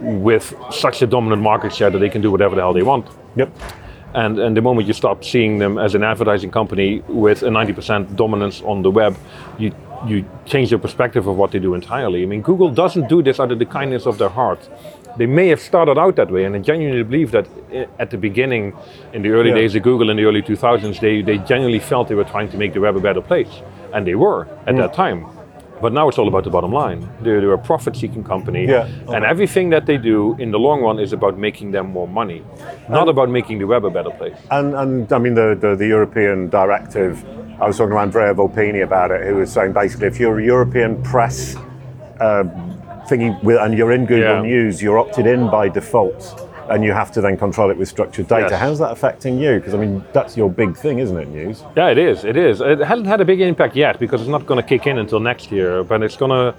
with 0.00 0.52
such 0.72 1.00
a 1.02 1.06
dominant 1.06 1.42
market 1.42 1.72
share 1.72 1.90
that 1.90 1.98
they 1.98 2.10
can 2.10 2.22
do 2.22 2.30
whatever 2.32 2.56
the 2.56 2.62
hell 2.62 2.72
they 2.72 2.82
want. 2.82 3.06
Yep. 3.36 3.56
And, 4.14 4.38
and 4.38 4.56
the 4.56 4.62
moment 4.62 4.86
you 4.86 4.92
stop 4.92 5.24
seeing 5.24 5.58
them 5.58 5.76
as 5.76 5.94
an 5.94 6.04
advertising 6.04 6.50
company 6.50 7.02
with 7.08 7.42
a 7.42 7.48
90% 7.48 8.14
dominance 8.14 8.62
on 8.62 8.82
the 8.82 8.90
web, 8.90 9.16
you, 9.58 9.74
you 10.06 10.24
change 10.46 10.70
your 10.70 10.78
perspective 10.78 11.26
of 11.26 11.36
what 11.36 11.50
they 11.50 11.58
do 11.58 11.74
entirely. 11.74 12.22
I 12.22 12.26
mean, 12.26 12.42
Google 12.42 12.70
doesn't 12.70 13.08
do 13.08 13.22
this 13.22 13.40
out 13.40 13.50
of 13.50 13.58
the 13.58 13.66
kindness 13.66 14.06
of 14.06 14.18
their 14.18 14.28
heart. 14.28 14.68
They 15.16 15.26
may 15.26 15.48
have 15.48 15.60
started 15.60 15.98
out 15.98 16.16
that 16.16 16.30
way, 16.30 16.44
and 16.44 16.54
I 16.56 16.58
genuinely 16.60 17.02
believe 17.02 17.30
that 17.32 17.48
eh, 17.72 17.86
at 17.98 18.10
the 18.10 18.18
beginning, 18.18 18.72
in 19.12 19.22
the 19.22 19.30
early 19.30 19.50
Yeah. 19.50 19.56
days 19.56 19.74
of 19.74 19.82
Google 19.82 20.10
in 20.10 20.16
the 20.16 20.24
early 20.24 20.42
2000s, 20.42 21.00
they, 21.00 21.22
they 21.22 21.38
genuinely 21.38 21.78
felt 21.78 22.08
they 22.08 22.14
were 22.14 22.24
trying 22.24 22.48
to 22.50 22.56
make 22.56 22.72
the 22.72 22.80
web 22.80 22.96
a 22.96 23.00
better 23.00 23.20
place. 23.20 23.62
And 23.92 24.06
they 24.06 24.14
were 24.14 24.46
at 24.66 24.74
mm. 24.74 24.78
that 24.78 24.94
time. 24.94 25.26
But 25.84 25.92
now 25.92 26.08
it's 26.08 26.16
all 26.16 26.28
about 26.28 26.44
the 26.44 26.50
bottom 26.50 26.72
line. 26.72 27.06
They're, 27.20 27.42
they're 27.42 27.52
a 27.52 27.58
profit 27.58 27.94
seeking 27.94 28.24
company. 28.24 28.66
Yeah. 28.66 28.88
And 29.14 29.22
everything 29.22 29.68
that 29.68 29.84
they 29.84 29.98
do 29.98 30.34
in 30.38 30.50
the 30.50 30.58
long 30.58 30.80
run 30.80 30.98
is 30.98 31.12
about 31.12 31.36
making 31.36 31.72
them 31.72 31.90
more 31.90 32.08
money, 32.08 32.42
not 32.88 33.06
about 33.10 33.28
making 33.28 33.58
the 33.58 33.66
web 33.66 33.84
a 33.84 33.90
better 33.90 34.08
place. 34.08 34.34
And, 34.50 34.72
and 34.74 35.12
I 35.12 35.18
mean, 35.18 35.34
the, 35.34 35.54
the, 35.60 35.76
the 35.76 35.86
European 35.86 36.48
directive, 36.48 37.22
I 37.60 37.66
was 37.66 37.76
talking 37.76 37.92
to 37.92 37.98
Andrea 37.98 38.32
Volpini 38.32 38.82
about 38.82 39.10
it, 39.10 39.26
who 39.26 39.34
was 39.34 39.52
saying 39.52 39.74
basically 39.74 40.06
if 40.06 40.18
you're 40.18 40.40
a 40.40 40.42
European 40.42 41.02
press 41.02 41.54
uh, 42.18 42.44
thingy 43.06 43.38
with, 43.44 43.58
and 43.60 43.76
you're 43.76 43.92
in 43.92 44.06
Google 44.06 44.36
Yeah. 44.36 44.40
News, 44.40 44.80
you're 44.80 44.98
opted 44.98 45.26
in 45.26 45.50
by 45.50 45.68
default. 45.68 46.43
And 46.68 46.82
you 46.82 46.92
have 46.92 47.12
to 47.12 47.20
then 47.20 47.36
control 47.36 47.70
it 47.70 47.76
with 47.76 47.88
structured 47.88 48.28
data. 48.28 48.48
Yes. 48.50 48.60
How's 48.60 48.78
that 48.78 48.92
affecting 48.92 49.38
you? 49.38 49.56
Because 49.56 49.74
I 49.74 49.78
mean, 49.78 50.04
that's 50.12 50.36
your 50.36 50.50
big 50.50 50.76
thing, 50.76 50.98
isn't 50.98 51.16
it? 51.16 51.28
News. 51.28 51.62
Yeah, 51.76 51.88
it 51.88 51.98
is. 51.98 52.24
It 52.24 52.36
is. 52.36 52.60
It 52.60 52.78
hasn't 52.80 53.06
had 53.06 53.20
a 53.20 53.24
big 53.24 53.40
impact 53.40 53.76
yet 53.76 53.98
because 53.98 54.20
it's 54.20 54.30
not 54.30 54.46
going 54.46 54.60
to 54.62 54.66
kick 54.66 54.86
in 54.86 54.98
until 54.98 55.20
next 55.20 55.52
year. 55.52 55.84
But 55.84 56.02
it's 56.02 56.16
going 56.16 56.30
to, 56.30 56.58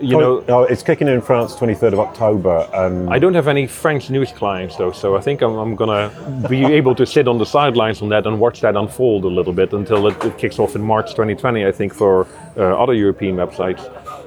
you 0.00 0.18
know, 0.18 0.44
oh, 0.48 0.64
it's 0.64 0.82
kicking 0.82 1.06
in 1.06 1.20
France 1.20 1.54
23rd 1.54 1.92
of 1.92 2.00
October, 2.00 2.68
and 2.74 3.08
I 3.08 3.20
don't 3.20 3.34
have 3.34 3.46
any 3.46 3.68
French 3.68 4.10
news 4.10 4.32
clients 4.32 4.74
though, 4.76 4.90
so 4.90 5.16
I 5.16 5.20
think 5.20 5.42
I'm, 5.42 5.56
I'm 5.56 5.76
going 5.76 6.10
to 6.10 6.48
be 6.48 6.64
able 6.64 6.96
to 6.96 7.06
sit 7.06 7.28
on 7.28 7.38
the 7.38 7.46
sidelines 7.46 8.02
on 8.02 8.08
that 8.08 8.26
and 8.26 8.40
watch 8.40 8.60
that 8.62 8.74
unfold 8.74 9.24
a 9.24 9.28
little 9.28 9.52
bit 9.52 9.72
until 9.72 10.08
it, 10.08 10.24
it 10.24 10.36
kicks 10.38 10.58
off 10.58 10.74
in 10.74 10.82
March 10.82 11.10
2020. 11.10 11.64
I 11.64 11.70
think 11.70 11.94
for 11.94 12.26
uh, 12.56 12.82
other 12.82 12.94
European 12.94 13.36
websites. 13.36 13.80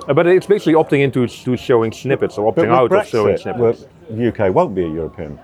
Uh, 0.07 0.13
but 0.13 0.27
it's 0.27 0.45
basically 0.45 0.73
opting 0.73 1.01
into 1.01 1.27
to 1.27 1.57
showing 1.57 1.91
snippets 1.91 2.37
or 2.37 2.53
opting 2.53 2.67
out 2.69 2.91
of 2.91 3.07
showing 3.07 3.37
snippets. 3.37 3.85
well, 4.09 4.27
UK 4.29 4.53
won't 4.53 4.75
be 4.75 4.83
a 4.83 4.89
European. 4.89 5.39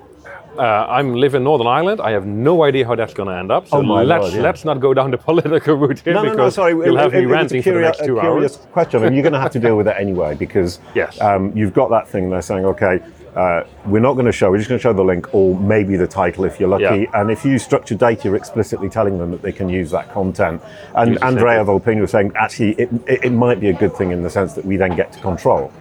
Uh, 0.58 0.86
I'm 0.90 1.14
live 1.16 1.34
in 1.34 1.44
Northern 1.46 1.66
Ireland. 1.68 2.02
I 2.02 2.12
have 2.12 2.26
no 2.26 2.64
idea 2.64 2.86
how 2.86 2.94
that's 2.94 3.14
going 3.14 3.30
to 3.30 3.36
end 3.36 3.52
up. 3.52 3.68
So 3.70 3.78
Oh 3.78 3.82
my 3.82 4.04
let's 4.04 4.24
Lord, 4.24 4.34
yeah. 4.34 4.42
let's 4.42 4.66
not 4.66 4.82
go 4.82 4.94
down 4.94 5.10
the 5.10 5.18
political 5.30 5.76
route 5.76 6.00
here 6.02 6.14
No, 6.14 6.24
no, 6.24 6.30
because 6.32 6.58
no, 6.58 6.64
sorry. 6.64 6.74
you'll 6.86 6.98
have 6.98 7.14
it, 7.14 7.20
me 7.20 7.24
it, 7.24 7.28
ranting 7.28 7.64
for 7.64 7.72
the 7.72 7.80
next 7.80 8.00
two 8.06 8.18
a 8.18 8.22
curious 8.22 8.58
hours. 8.58 8.66
question. 8.74 9.00
I 9.02 9.06
mean, 9.06 9.14
you're 9.14 9.24
going 9.24 9.34
to 9.34 9.40
have 9.40 9.54
to 9.54 9.60
deal 9.60 9.78
with 9.78 9.88
it 9.88 9.96
anyway 9.98 10.36
because 10.36 10.80
Yes. 10.96 11.20
um, 11.22 11.56
you've 11.56 11.74
got 11.74 11.90
that 11.92 12.08
thing. 12.10 12.30
They're 12.30 12.42
saying, 12.42 12.66
okay, 12.66 13.00
uh, 13.36 13.64
we're 13.86 14.02
not 14.02 14.14
going 14.14 14.26
to 14.26 14.32
show. 14.32 14.52
We're 14.52 14.58
just 14.58 14.70
going 14.70 14.80
to 14.80 14.84
show 14.84 14.94
the 14.94 15.04
link 15.04 15.34
or 15.34 15.58
maybe 15.60 15.96
the 15.96 16.08
title 16.08 16.46
if 16.46 16.60
you're 16.60 16.70
lucky. 16.70 17.02
Yeah. 17.02 17.22
And 17.22 17.32
if 17.32 17.46
you 17.46 17.52
use 17.52 17.64
structured 17.64 18.00
data, 18.00 18.22
you're 18.26 18.36
explicitly 18.36 18.90
telling 18.90 19.18
them 19.18 19.32
that 19.32 19.42
they 19.42 19.52
can 19.52 19.70
use 19.70 19.92
that 19.92 20.12
content. 20.12 20.62
And 20.96 21.22
Andrea. 21.24 21.64
Volpini 21.64 22.02
was 22.02 22.12
saying, 22.12 22.32
actually, 22.36 22.72
it, 22.74 22.90
it, 23.08 23.26
it 23.26 23.30
might 23.32 23.60
be 23.60 23.70
a 23.70 23.74
good 23.74 23.96
thing 23.96 24.12
in 24.12 24.24
the 24.24 24.30
sense 24.30 24.54
that 24.54 24.66
we 24.66 24.78
then 24.78 24.96
get 24.96 25.14
to 25.14 25.20
control. 25.20 25.72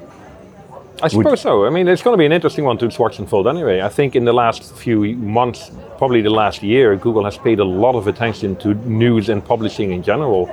I 1.03 1.09
suppose 1.09 1.41
so. 1.41 1.65
I 1.65 1.71
mean, 1.71 1.89
it's 1.89 2.03
going 2.03 2.15
to 2.15 2.19
be 2.19 2.27
an 2.27 2.33
interesting 2.33 2.65
one 2.65 2.77
to 2.79 2.91
watch 2.99 3.19
unfold 3.19 3.47
anyway. 3.47 3.81
I 3.81 3.89
think 3.89 4.15
in 4.15 4.25
the 4.25 4.33
last 4.33 4.75
few 4.77 5.17
months, 5.17 5.71
probably 5.97 6.21
the 6.21 6.31
last 6.31 6.63
year, 6.63 6.95
Google 6.97 7.25
has 7.25 7.39
paid 7.39 7.59
a 7.59 7.65
lot 7.65 7.95
of 7.95 8.07
attention 8.07 8.57
to 8.57 8.75
news 8.75 9.29
and 9.29 9.45
publishing 9.45 9.93
in 9.93 10.03
general. 10.03 10.49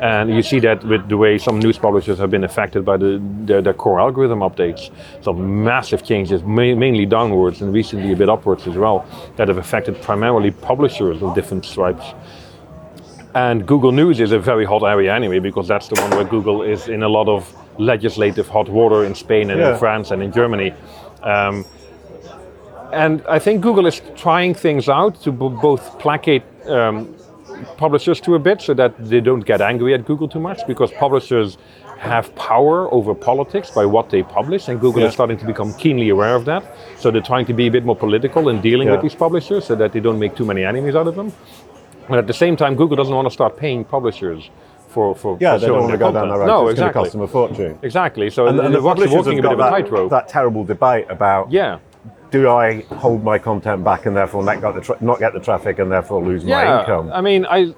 And 0.00 0.34
you 0.34 0.42
see 0.42 0.58
that 0.60 0.82
with 0.84 1.08
the 1.08 1.16
way 1.16 1.36
some 1.36 1.58
news 1.58 1.76
publishers 1.76 2.18
have 2.18 2.30
been 2.30 2.44
affected 2.44 2.84
by 2.84 2.96
the, 2.96 3.20
their, 3.44 3.60
their 3.60 3.74
core 3.74 4.00
algorithm 4.00 4.40
updates. 4.40 4.90
Some 5.22 5.64
massive 5.64 6.02
changes, 6.02 6.42
ma- 6.42 6.74
mainly 6.74 7.04
downwards 7.04 7.60
and 7.60 7.72
recently 7.72 8.12
a 8.12 8.16
bit 8.16 8.30
upwards 8.30 8.66
as 8.66 8.76
well, 8.76 9.04
that 9.36 9.48
have 9.48 9.58
affected 9.58 10.00
primarily 10.00 10.50
publishers 10.50 11.22
of 11.22 11.34
different 11.34 11.64
stripes. 11.66 12.14
And 13.34 13.66
Google 13.66 13.92
News 13.92 14.18
is 14.18 14.32
a 14.32 14.38
very 14.38 14.64
hot 14.64 14.82
area 14.82 15.14
anyway, 15.14 15.38
because 15.38 15.68
that's 15.68 15.88
the 15.88 16.00
one 16.00 16.10
where 16.10 16.24
Google 16.24 16.62
is 16.62 16.88
in 16.88 17.02
a 17.02 17.08
lot 17.08 17.28
of 17.28 17.54
legislative 17.78 18.48
hot 18.48 18.68
water 18.68 19.04
in 19.04 19.14
Spain 19.14 19.50
and 19.50 19.60
Yeah. 19.60 19.72
in 19.72 19.78
France 19.78 20.10
and 20.10 20.22
in 20.22 20.32
Germany. 20.32 20.72
Um, 21.22 21.64
and 22.92 23.22
I 23.28 23.38
think 23.38 23.60
Google 23.60 23.86
is 23.86 24.00
trying 24.16 24.54
things 24.54 24.88
out 24.88 25.14
to 25.22 25.30
b- 25.32 25.48
both 25.48 25.98
placate 25.98 26.42
um, 26.68 27.14
publishers 27.76 28.20
to 28.22 28.34
a 28.34 28.38
bit 28.38 28.60
so 28.62 28.74
that 28.74 28.92
they 28.98 29.20
don't 29.20 29.44
get 29.44 29.60
angry 29.60 29.94
at 29.94 30.04
Google 30.04 30.28
too 30.28 30.40
much, 30.40 30.66
because 30.66 30.90
publishers 30.92 31.58
have 31.98 32.34
power 32.34 32.92
over 32.92 33.14
politics 33.14 33.70
by 33.70 33.84
what 33.84 34.08
they 34.10 34.22
publish, 34.22 34.68
and 34.68 34.80
Google 34.80 35.02
Yeah. 35.02 35.08
is 35.08 35.12
starting 35.14 35.36
to 35.38 35.44
become 35.46 35.72
keenly 35.74 36.08
aware 36.08 36.34
of 36.34 36.44
that. 36.46 36.62
So 36.98 37.10
they're 37.10 37.20
trying 37.32 37.46
to 37.46 37.52
be 37.52 37.66
a 37.66 37.70
bit 37.70 37.84
more 37.84 37.96
political 37.96 38.48
in 38.48 38.60
dealing 38.60 38.86
Yeah. 38.88 38.92
with 38.94 39.02
these 39.02 39.14
publishers 39.14 39.64
so 39.66 39.74
that 39.76 39.92
they 39.92 40.00
don't 40.00 40.18
make 40.18 40.34
too 40.34 40.44
many 40.46 40.64
enemies 40.64 40.96
out 40.96 41.06
of 41.06 41.14
them. 41.14 41.32
But 42.08 42.18
at 42.18 42.26
the 42.26 42.32
same 42.32 42.56
time, 42.56 42.74
Google 42.74 42.96
doesn't 42.96 43.14
want 43.14 43.26
to 43.28 43.32
start 43.32 43.56
paying 43.56 43.84
publishers 43.84 44.50
for, 44.90 45.14
for, 45.14 45.38
Yeah, 45.40 45.54
for 45.54 45.60
they 45.60 45.66
showing 45.66 45.80
don't 45.80 45.88
want 45.88 45.92
to 45.92 45.98
go 45.98 46.12
down 46.12 46.28
content. 46.28 46.30
that 46.32 46.38
road. 46.38 46.46
No, 46.46 46.68
it's 46.68 46.78
going 46.80 46.92
to 46.92 47.00
exactly. 47.00 47.02
cost 47.02 47.12
them 47.12 47.20
a 47.22 47.28
fortune. 47.28 47.78
Exactly. 47.82 48.30
So 48.30 48.46
And, 48.46 48.58
and 48.60 48.74
the 48.74 48.80
they're 48.80 48.90
actually 48.90 49.06
publishers 49.06 49.16
walking 49.16 49.32
a 49.32 49.42
have 49.42 49.42
bit 49.42 49.42
got 49.42 49.52
of 49.52 49.58
a 49.58 49.62
that, 49.62 49.70
tightrope. 49.70 50.10
that 50.10 50.28
terrible 50.28 50.64
debate 50.64 51.06
about 51.08 51.50
Yeah. 51.50 51.78
do 52.30 52.48
I 52.48 52.80
hold 53.04 53.24
my 53.24 53.38
content 53.38 53.84
back 53.84 54.06
and 54.06 54.16
therefore 54.16 54.42
not 54.44 54.60
get 54.60 54.74
the, 54.74 54.80
tra- 54.80 54.98
not 55.00 55.18
get 55.18 55.32
the 55.32 55.40
traffic 55.40 55.78
and 55.78 55.90
therefore 55.90 56.22
lose 56.24 56.44
my 56.44 56.80
income? 56.80 57.10
I 57.12 57.20
mean, 57.20 57.46
I, 57.46 57.74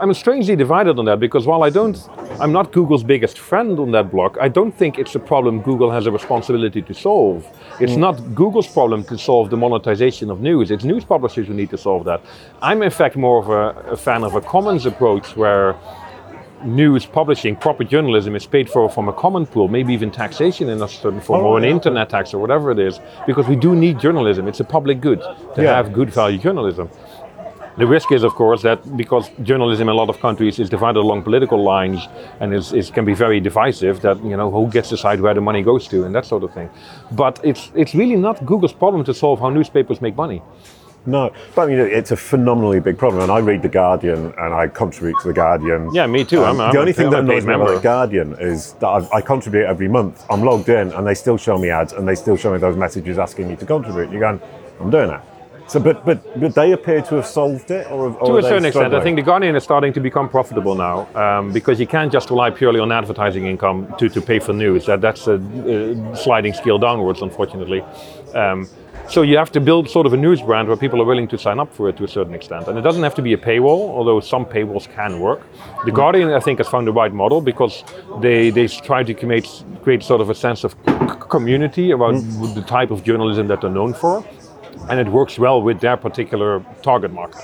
I'm 0.00 0.12
strangely 0.14 0.56
divided 0.56 0.98
on 0.98 1.06
that 1.06 1.18
because 1.18 1.46
while 1.46 1.62
I 1.64 1.70
don't, 1.70 1.96
I'm 2.38 2.52
not 2.52 2.70
Google's 2.72 3.02
biggest 3.02 3.38
friend 3.38 3.78
on 3.78 3.90
that 3.92 4.10
block. 4.10 4.36
I 4.40 4.48
don't 4.48 4.72
think 4.72 4.98
it's 4.98 5.14
a 5.14 5.18
problem 5.18 5.62
Google 5.62 5.90
has 5.90 6.06
a 6.06 6.10
responsibility 6.12 6.82
to 6.82 6.94
solve. 6.94 7.46
It's 7.80 7.92
mm. 7.92 7.98
not 7.98 8.34
Google's 8.34 8.66
problem 8.68 9.04
to 9.04 9.16
solve 9.16 9.50
the 9.50 9.56
monetization 9.56 10.30
of 10.30 10.40
news. 10.40 10.70
It's 10.70 10.84
news 10.84 11.04
publishers 11.04 11.46
who 11.48 11.54
need 11.54 11.70
to 11.70 11.78
solve 11.78 12.04
that. 12.04 12.20
I'm 12.62 12.82
in 12.82 12.90
fact 12.90 13.16
more 13.16 13.38
of 13.42 13.48
a, 13.48 13.92
a 13.92 13.96
fan 13.96 14.22
of 14.22 14.34
a 14.34 14.40
commons 14.40 14.86
approach 14.86 15.34
where 15.36 15.74
news 16.64 17.06
publishing, 17.06 17.56
proper 17.56 17.84
journalism 17.84 18.34
is 18.34 18.46
paid 18.46 18.68
for 18.68 18.88
from 18.88 19.08
a 19.08 19.12
common 19.12 19.46
pool, 19.46 19.68
maybe 19.68 19.92
even 19.92 20.10
taxation 20.10 20.68
in 20.68 20.80
a 20.82 20.88
certain 20.88 21.20
form, 21.20 21.44
Oh, 21.44 21.48
or 21.48 21.58
an 21.58 21.64
yeah. 21.64 21.70
internet 21.70 22.08
tax 22.10 22.32
or 22.34 22.38
whatever 22.38 22.70
it 22.70 22.78
is, 22.78 23.00
because 23.26 23.46
we 23.46 23.56
do 23.56 23.74
need 23.74 23.98
journalism. 23.98 24.48
It's 24.48 24.60
a 24.60 24.64
public 24.64 25.00
good 25.00 25.20
to 25.54 25.62
Yeah. 25.62 25.74
have 25.76 25.92
good 25.92 26.10
value 26.10 26.38
journalism. 26.38 26.88
The 27.76 27.86
risk 27.88 28.12
is, 28.12 28.22
of 28.22 28.34
course, 28.34 28.62
that 28.62 28.96
because 28.96 29.30
journalism 29.42 29.88
in 29.88 29.94
a 29.94 29.96
lot 29.96 30.08
of 30.08 30.20
countries 30.20 30.60
is 30.60 30.70
divided 30.70 31.00
along 31.00 31.22
political 31.24 31.60
lines 31.64 32.06
and 32.38 32.54
is, 32.54 32.72
is, 32.72 32.88
can 32.88 33.04
be 33.04 33.14
very 33.14 33.40
divisive, 33.40 34.00
that 34.02 34.22
you 34.24 34.36
know 34.36 34.48
who 34.48 34.68
gets 34.70 34.90
to 34.90 34.94
decide 34.94 35.20
where 35.20 35.34
the 35.34 35.40
money 35.40 35.60
goes 35.60 35.88
to 35.88 36.04
and 36.04 36.14
that 36.14 36.24
sort 36.24 36.44
of 36.44 36.52
thing. 36.54 36.70
But 37.10 37.40
it's 37.42 37.72
it's 37.74 37.92
really 37.92 38.14
not 38.14 38.46
Google's 38.46 38.72
problem 38.72 39.02
to 39.04 39.12
solve 39.12 39.40
how 39.40 39.50
newspapers 39.50 40.00
make 40.00 40.14
money. 40.16 40.40
No, 41.06 41.32
but 41.54 41.62
I 41.62 41.66
mean, 41.66 41.78
it's 41.78 42.12
a 42.12 42.16
phenomenally 42.16 42.80
big 42.80 42.96
problem. 42.96 43.22
And 43.22 43.30
I 43.30 43.38
read 43.38 43.62
The 43.62 43.68
Guardian 43.68 44.32
and 44.38 44.54
I 44.54 44.68
contribute 44.68 45.16
to 45.20 45.28
The 45.28 45.34
Guardian. 45.34 45.92
Yeah, 45.94 46.06
me 46.06 46.24
too. 46.24 46.42
I'm, 46.42 46.60
I'm 46.60 46.72
the 46.72 46.78
only 46.80 46.92
a, 46.92 46.94
thing 46.94 47.06
I'm 47.06 47.12
that 47.12 47.18
a 47.18 47.22
annoys 47.22 47.46
me 47.46 47.54
about. 47.54 47.74
The 47.74 47.80
Guardian 47.80 48.36
is 48.40 48.72
that 48.74 48.86
I, 48.86 49.16
I 49.16 49.20
contribute 49.20 49.66
every 49.66 49.88
month. 49.88 50.24
I'm 50.30 50.42
logged 50.42 50.68
in 50.68 50.92
and 50.92 51.06
they 51.06 51.14
still 51.14 51.36
show 51.36 51.58
me 51.58 51.70
ads 51.70 51.92
and 51.92 52.08
they 52.08 52.14
still 52.14 52.36
show 52.36 52.52
me 52.52 52.58
those 52.58 52.76
messages 52.76 53.18
asking 53.18 53.48
me 53.48 53.56
to 53.56 53.66
contribute. 53.66 54.10
You're 54.10 54.20
going, 54.20 54.40
I'm 54.80 54.90
doing 54.90 55.08
that. 55.08 55.26
So, 55.66 55.80
but 55.80 56.04
but 56.04 56.38
but 56.38 56.54
they 56.54 56.72
appear 56.72 57.00
to 57.00 57.14
have 57.14 57.26
solved 57.26 57.70
it, 57.70 57.90
or, 57.90 58.10
or 58.18 58.26
to 58.26 58.36
a 58.36 58.42
certain 58.42 58.66
extent, 58.66 58.94
I 58.94 59.00
think 59.02 59.16
the 59.16 59.22
Guardian 59.22 59.56
is 59.56 59.64
starting 59.64 59.94
to 59.94 60.00
become 60.00 60.28
profitable 60.28 60.74
now 60.74 61.08
um, 61.14 61.54
because 61.54 61.80
you 61.80 61.86
can't 61.86 62.12
just 62.12 62.28
rely 62.28 62.50
purely 62.50 62.80
on 62.80 62.92
advertising 62.92 63.46
income 63.46 63.94
to, 63.98 64.10
to 64.10 64.20
pay 64.20 64.38
for 64.38 64.52
news. 64.52 64.84
That 64.84 65.00
that's 65.00 65.26
a, 65.26 65.36
uh 65.36 66.14
sliding 66.14 66.52
scale 66.52 66.78
downwards, 66.78 67.22
unfortunately. 67.22 67.80
Um, 68.34 68.68
so 69.08 69.22
you 69.22 69.36
have 69.36 69.52
to 69.52 69.60
build 69.60 69.88
sort 69.88 70.06
of 70.06 70.12
a 70.12 70.16
news 70.16 70.40
brand 70.42 70.68
where 70.68 70.76
people 70.76 71.00
are 71.00 71.04
willing 71.04 71.28
to 71.28 71.38
sign 71.38 71.58
up 71.58 71.72
for 71.74 71.88
it 71.88 71.96
to 71.96 72.04
a 72.04 72.08
certain 72.08 72.34
extent, 72.34 72.68
and 72.68 72.78
it 72.78 72.82
doesn't 72.82 73.02
have 73.02 73.14
to 73.14 73.22
be 73.22 73.32
a 73.32 73.36
paywall, 73.36 73.90
although 73.96 74.20
some 74.20 74.44
paywalls 74.44 74.88
can 74.94 75.20
work. 75.20 75.40
The 75.40 75.56
mm-hmm. 75.56 75.96
Guardian, 75.96 76.32
I 76.32 76.40
think, 76.40 76.58
has 76.58 76.68
found 76.68 76.86
the 76.86 76.92
right 76.92 77.12
model 77.12 77.40
because 77.40 77.84
they 78.20 78.50
they 78.50 78.66
try 78.68 79.02
to 79.02 79.14
create 79.14 79.48
create 79.82 80.02
sort 80.02 80.20
of 80.20 80.30
a 80.30 80.34
sense 80.34 80.64
of 80.64 80.74
community 81.28 81.90
about 81.90 82.14
mm-hmm. 82.14 82.54
the 82.54 82.62
type 82.62 82.90
of 82.90 83.04
journalism 83.04 83.48
that 83.48 83.60
they're 83.60 83.70
known 83.70 83.94
for 83.94 84.24
and 84.88 85.00
it 85.00 85.08
works 85.08 85.38
well 85.38 85.62
with 85.62 85.80
their 85.80 85.96
particular 85.96 86.64
target 86.82 87.12
market. 87.12 87.42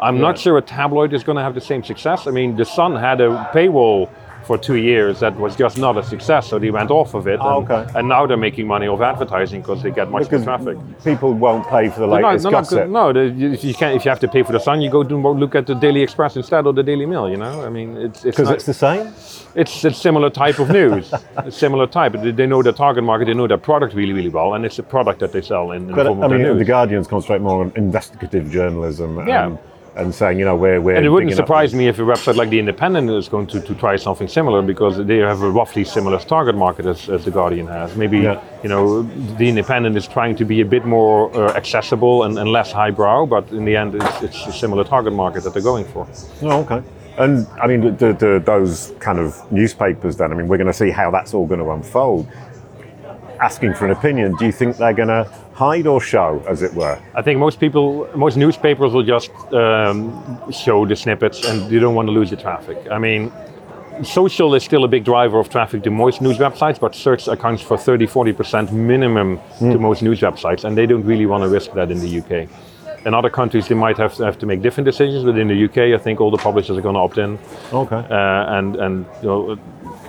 I'm 0.00 0.18
not 0.18 0.38
sure 0.38 0.58
a 0.58 0.62
tabloid 0.62 1.12
is 1.12 1.22
going 1.22 1.36
to 1.36 1.42
have 1.42 1.54
the 1.54 1.60
same 1.60 1.84
success. 1.84 2.26
I 2.26 2.32
mean, 2.32 2.56
The 2.56 2.64
Sun 2.64 2.96
had 2.96 3.20
a 3.20 3.48
paywall 3.52 4.10
for 4.52 4.58
two 4.62 4.76
years 4.76 5.20
that 5.20 5.34
was 5.38 5.56
just 5.56 5.78
not 5.78 5.96
a 5.96 6.02
success, 6.04 6.46
so 6.48 6.58
they 6.58 6.70
went 6.70 6.90
off 6.90 7.14
of 7.14 7.26
it. 7.26 7.38
Oh, 7.40 7.60
and, 7.60 7.70
okay. 7.70 7.98
and 7.98 8.06
now 8.06 8.26
they're 8.26 8.36
making 8.48 8.66
money 8.66 8.86
off 8.86 9.00
advertising 9.00 9.62
because 9.62 9.82
they 9.82 9.90
get 9.90 10.10
much 10.10 10.24
because 10.24 10.44
more 10.44 10.58
traffic. 10.58 10.76
people 11.02 11.32
won't 11.32 11.66
pay 11.68 11.88
for 11.88 12.00
the 12.00 12.06
latest 12.06 12.44
no, 12.44 12.50
no, 12.50 12.56
gossip. 12.58 12.88
no, 12.90 13.12
the- 13.14 13.28
you- 13.40 13.52
if 13.52 13.64
you 13.64 13.72
can't, 13.72 13.96
if 13.96 14.04
you 14.04 14.10
have 14.10 14.20
to 14.20 14.28
pay 14.28 14.42
for 14.42 14.52
the 14.52 14.60
Sun, 14.60 14.82
you 14.82 14.90
go 14.90 15.02
to 15.02 15.16
look 15.16 15.54
at 15.54 15.66
the 15.66 15.74
Daily 15.74 16.02
Express 16.02 16.36
instead 16.36 16.66
or 16.66 16.74
the 16.74 16.82
Daily 16.82 17.06
Mail. 17.06 17.30
You 17.30 17.38
know, 17.38 17.64
I 17.64 17.70
mean, 17.70 17.96
it's 17.96 18.24
it's 18.26 18.36
Because 18.36 18.48
not- 18.48 18.56
it's 18.56 18.66
the 18.66 18.74
same. 18.74 19.06
it's 19.54 19.84
a 19.86 19.92
similar 20.06 20.28
type 20.28 20.58
of 20.58 20.68
news, 20.70 21.04
a 21.36 21.50
similar 21.50 21.86
type. 21.86 22.12
They- 22.12 22.46
know 22.52 22.62
their 22.62 22.72
target 22.84 23.04
market, 23.04 23.24
they 23.28 23.34
know 23.40 23.46
their 23.46 23.64
product 23.70 23.94
really, 23.94 24.12
really 24.12 24.28
well, 24.38 24.52
and 24.54 24.66
it's 24.66 24.78
a 24.78 24.82
product 24.82 25.20
that 25.20 25.32
they 25.32 25.40
sell 25.40 25.70
in, 25.70 25.82
in 25.82 25.86
the 25.88 25.94
But 25.94 26.06
form 26.08 26.22
I 26.24 26.28
mean, 26.28 26.58
the 26.58 26.64
Guardians 26.76 27.06
concentrate 27.08 27.40
more 27.40 27.58
on 27.64 27.72
investigative 27.76 28.50
journalism. 28.50 29.10
Yeah. 29.26 29.46
And, 29.46 29.58
and 29.94 30.14
saying, 30.14 30.38
you 30.38 30.44
know, 30.44 30.56
we're 30.56 30.80
we're. 30.80 30.94
And 30.96 31.04
it 31.04 31.10
wouldn't 31.10 31.34
surprise 31.34 31.74
me 31.74 31.86
if 31.88 31.98
a 31.98 32.02
website 32.02 32.36
like 32.36 32.48
The 32.50 32.58
Independent 32.58 33.10
is 33.10 33.28
going 33.28 33.46
to, 33.48 33.60
to 33.60 33.74
try 33.74 33.96
something 33.96 34.28
similar 34.28 34.62
because 34.62 34.96
they 35.04 35.18
have 35.18 35.42
a 35.42 35.50
roughly 35.50 35.84
similar 35.84 36.18
target 36.18 36.54
market 36.54 36.86
as, 36.86 37.08
as 37.08 37.24
The 37.24 37.30
Guardian 37.30 37.66
has. 37.66 37.94
Maybe, 37.96 38.20
Yeah. 38.20 38.42
you 38.62 38.68
know, 38.68 39.02
The 39.36 39.48
Independent 39.48 39.96
is 39.96 40.08
trying 40.08 40.36
to 40.36 40.44
be 40.44 40.60
a 40.60 40.64
bit 40.64 40.86
more 40.86 41.34
uh, 41.36 41.52
accessible 41.54 42.24
and, 42.24 42.38
and 42.38 42.50
less 42.50 42.72
highbrow, 42.72 43.26
but 43.26 43.50
in 43.50 43.64
the 43.64 43.76
end, 43.76 43.94
it's, 43.94 44.22
it's 44.22 44.46
a 44.46 44.52
similar 44.52 44.84
target 44.84 45.12
market 45.12 45.44
that 45.44 45.52
they're 45.52 45.62
going 45.62 45.84
for. 45.84 46.06
Oh, 46.42 46.60
okay. 46.62 46.82
And 47.18 47.46
I 47.62 47.66
mean, 47.66 47.96
the, 47.96 48.14
the, 48.14 48.42
those 48.44 48.94
kind 48.98 49.18
of 49.18 49.50
newspapers. 49.52 50.16
Then, 50.16 50.32
I 50.32 50.34
mean, 50.34 50.48
we're 50.48 50.56
going 50.56 50.66
to 50.68 50.72
see 50.72 50.90
how 50.90 51.10
that's 51.10 51.34
all 51.34 51.46
going 51.46 51.60
to 51.60 51.70
unfold. 51.70 52.26
Asking 53.40 53.74
for 53.74 53.84
an 53.84 53.90
opinion, 53.90 54.36
do 54.36 54.46
you 54.46 54.52
think 54.52 54.76
they're 54.78 54.94
going 54.94 55.08
to 55.08 55.30
hide 55.62 55.86
or 55.86 56.00
show, 56.00 56.30
as 56.52 56.62
it 56.62 56.72
were? 56.74 56.96
I 57.14 57.22
think 57.22 57.38
most 57.46 57.58
people, 57.64 58.08
most 58.26 58.36
newspapers 58.36 58.90
will 58.94 59.08
just 59.16 59.30
um, 59.52 59.96
show 60.64 60.78
the 60.86 60.96
snippets 60.96 61.38
and 61.48 61.56
they 61.70 61.78
don't 61.78 61.94
want 61.94 62.08
to 62.08 62.12
lose 62.18 62.30
the 62.30 62.36
traffic. 62.46 62.78
I 62.90 62.98
mean, 62.98 63.30
social 64.02 64.54
is 64.54 64.62
still 64.64 64.84
a 64.84 64.88
big 64.88 65.04
driver 65.04 65.38
of 65.38 65.48
traffic 65.48 65.82
to 65.84 65.90
most 65.90 66.20
news 66.20 66.38
websites, 66.38 66.78
but 66.80 66.94
search 66.94 67.28
accounts 67.28 67.62
for 67.62 67.76
30 67.78 68.06
40% 68.06 68.72
minimum 68.72 69.40
to 69.58 69.78
most 69.78 70.02
news 70.02 70.20
websites, 70.20 70.64
and 70.64 70.76
they 70.78 70.86
don't 70.86 71.04
really 71.12 71.26
want 71.26 71.42
to 71.44 71.48
risk 71.48 71.72
that 71.72 71.90
in 71.90 71.98
the 72.00 72.12
UK. 72.20 72.48
In 73.06 73.14
other 73.14 73.30
countries, 73.30 73.66
they 73.68 73.74
might 73.74 73.98
have 73.98 74.14
to, 74.16 74.22
have 74.24 74.38
to 74.38 74.46
make 74.46 74.62
different 74.62 74.86
decisions, 74.92 75.24
but 75.24 75.36
in 75.36 75.48
the 75.48 75.64
UK, 75.66 75.78
I 75.98 76.02
think 76.04 76.20
all 76.20 76.30
the 76.30 76.42
publishers 76.48 76.76
are 76.78 76.82
going 76.88 76.94
to 76.94 77.00
opt 77.06 77.18
in, 77.18 77.38
Okay. 77.72 77.96
uh, 77.96 78.56
and 78.58 78.76
and 78.76 78.94
you 79.22 79.28
know, 79.28 79.58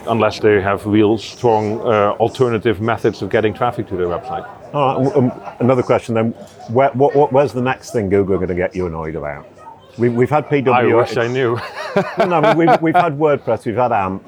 unless 0.07 0.39
they 0.39 0.61
have 0.61 0.79
real 0.85 1.17
strong 1.17 1.63
uh, 1.81 2.15
alternative 2.25 2.77
methods 2.81 3.21
of 3.23 3.27
getting 3.29 3.53
traffic 3.61 3.85
to 3.87 3.95
their 3.99 4.07
website. 4.17 4.45
All 4.73 5.03
right. 5.03 5.15
Um, 5.15 5.31
another 5.59 5.83
question 5.83 6.15
then. 6.15 6.31
Where, 6.69 6.89
what, 6.91 7.15
what, 7.15 7.31
where's 7.31 7.53
the 7.53 7.61
next 7.61 7.91
thing 7.91 8.09
Google 8.09 8.35
are 8.35 8.37
going 8.37 8.49
to 8.49 8.55
get 8.55 8.75
you 8.75 8.87
annoyed 8.87 9.15
about? 9.15 9.47
We, 9.97 10.09
we've 10.09 10.29
had 10.29 10.47
PW. 10.47 10.73
I 10.73 10.83
wish 10.95 11.17
I 11.17 11.27
knew. 11.27 11.55
no, 12.27 12.41
I 12.41 12.55
mean, 12.55 12.57
we've, 12.57 12.81
we've 12.81 12.95
had 12.95 13.13
WordPress, 13.17 13.65
we've 13.65 13.75
had 13.75 13.91
AMP. 13.91 14.25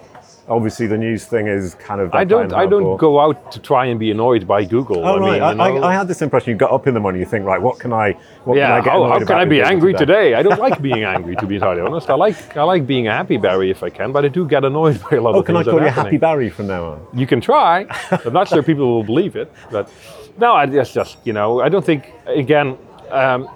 Obviously, 0.47 0.85
the 0.85 0.97
news 0.97 1.25
thing 1.25 1.47
is 1.47 1.73
kind 1.75 1.99
of. 1.99 2.13
I 2.13 2.23
don't. 2.23 2.53
I 2.53 2.67
don't 2.67 2.83
hardball. 2.83 2.99
go 2.99 3.19
out 3.19 3.51
to 3.51 3.59
try 3.59 3.87
and 3.87 3.99
be 3.99 4.11
annoyed 4.11 4.47
by 4.47 4.63
Google. 4.63 4.99
Oh, 4.99 5.15
I 5.15 5.19
right. 5.19 5.31
mean, 5.33 5.41
I, 5.41 5.49
you 5.69 5.79
know, 5.79 5.83
I, 5.83 5.89
I 5.89 5.93
had 5.95 6.07
this 6.07 6.21
impression 6.21 6.51
you 6.51 6.55
got 6.55 6.71
up 6.71 6.85
in 6.85 6.93
the 6.93 6.99
morning, 6.99 7.19
you 7.19 7.25
think, 7.25 7.45
right, 7.45 7.59
what 7.59 7.79
can 7.79 7.91
I. 7.91 8.11
What 8.43 8.55
yeah. 8.55 8.67
can 8.67 8.71
I 8.73 8.81
get 8.83 8.93
how 8.93 9.03
how 9.07 9.13
can 9.15 9.23
about 9.23 9.41
I 9.41 9.45
be 9.45 9.61
angry 9.63 9.95
today? 9.95 10.35
I 10.35 10.43
don't 10.43 10.59
like 10.59 10.79
being 10.89 11.03
angry, 11.03 11.35
to 11.37 11.47
be 11.47 11.55
entirely 11.55 11.81
honest. 11.81 12.11
I 12.11 12.13
like 12.13 12.55
I 12.55 12.61
like 12.61 12.85
being 12.85 13.07
a 13.07 13.11
happy 13.11 13.37
Barry 13.37 13.71
if 13.71 13.81
I 13.81 13.89
can, 13.89 14.11
but 14.11 14.23
I 14.23 14.27
do 14.27 14.47
get 14.47 14.63
annoyed 14.63 15.01
by 15.09 15.17
a 15.17 15.21
lot 15.21 15.33
Oh, 15.33 15.39
of 15.39 15.45
can 15.45 15.55
I 15.55 15.59
things 15.59 15.65
that 15.65 15.71
call 15.71 15.81
you 15.81 15.87
are 15.87 15.89
Happy. 15.89 16.17
Barry 16.17 16.51
from 16.51 16.67
now 16.67 16.85
on? 16.91 17.07
You 17.13 17.25
can 17.25 17.41
try. 17.41 17.87
I'm 18.11 18.33
not 18.33 18.47
sure 18.47 18.61
people 18.71 18.85
will 18.85 19.03
believe 19.03 19.35
it, 19.35 19.51
but 19.71 19.89
no, 20.37 20.53
I 20.53 20.67
just 20.67 20.93
just 20.93 21.17
you 21.25 21.33
know 21.33 21.59
I 21.61 21.69
don't 21.69 21.83
think 21.85 22.11
again. 22.27 22.77
Um, 23.09 23.49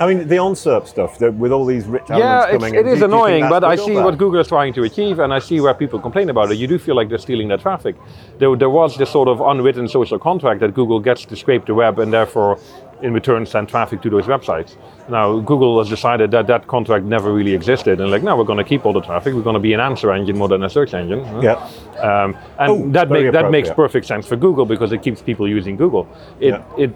I 0.00 0.06
mean, 0.06 0.26
the 0.28 0.36
OnSERP 0.36 0.86
stuff, 0.86 1.18
the, 1.18 1.30
with 1.32 1.52
all 1.52 1.64
these 1.64 1.86
rich 1.86 2.10
elements 2.10 2.54
it's, 2.54 2.62
coming 2.64 2.74
it 2.74 2.86
in. 2.86 2.92
is 2.92 2.98
do- 3.00 3.04
annoying, 3.04 3.48
but 3.48 3.62
I 3.64 3.76
see 3.76 3.92
what 3.94 4.18
Google 4.18 4.40
is 4.40 4.48
trying 4.48 4.72
to 4.74 4.82
achieve, 4.84 5.18
and 5.18 5.32
I 5.32 5.38
see 5.38 5.60
where 5.60 5.74
people 5.74 6.00
complain 6.00 6.30
about 6.30 6.50
it. 6.50 6.56
You 6.58 6.66
do 6.66 6.78
feel 6.78 6.94
like 6.96 7.08
they're 7.08 7.18
stealing 7.18 7.48
their 7.48 7.58
traffic. 7.58 7.96
There, 8.38 8.54
there 8.56 8.70
was 8.70 8.96
this 8.96 9.10
sort 9.10 9.28
of 9.28 9.40
unwritten 9.40 9.88
social 9.88 10.18
contract 10.18 10.60
that 10.60 10.74
Google 10.74 10.98
gets 11.00 11.24
to 11.26 11.36
scrape 11.36 11.66
the 11.66 11.74
web 11.74 11.98
and 11.98 12.12
therefore, 12.12 12.58
in 13.02 13.12
return, 13.12 13.44
send 13.46 13.68
traffic 13.68 14.00
to 14.02 14.10
those 14.10 14.26
websites. 14.26 14.76
Now, 15.08 15.40
Google 15.40 15.78
has 15.78 15.88
decided 15.88 16.30
that 16.30 16.46
that 16.46 16.68
contract 16.68 17.04
never 17.04 17.32
really 17.32 17.52
existed, 17.54 18.00
and 18.00 18.10
like, 18.10 18.22
no, 18.22 18.36
we're 18.36 18.44
going 18.44 18.58
to 18.58 18.64
keep 18.64 18.86
all 18.86 18.92
the 18.92 19.00
traffic. 19.00 19.34
We're 19.34 19.42
going 19.42 19.54
to 19.54 19.60
be 19.60 19.72
an 19.74 19.80
answer 19.80 20.12
engine 20.12 20.38
more 20.38 20.48
than 20.48 20.62
a 20.62 20.70
search 20.70 20.94
engine. 20.94 21.24
huh? 21.24 21.40
Yeah. 21.42 21.54
Um, 22.00 22.36
and 22.58 22.70
Oh, 22.70 22.88
that, 22.90 23.10
make, 23.10 23.32
that 23.32 23.50
makes 23.50 23.70
perfect 23.70 24.06
sense 24.06 24.26
for 24.26 24.36
Google 24.36 24.64
because 24.66 24.92
it 24.92 25.02
keeps 25.02 25.20
people 25.20 25.48
using 25.48 25.76
Google. 25.76 26.08
It, 26.40 26.50
Yeah. 26.50 26.62
it 26.78 26.90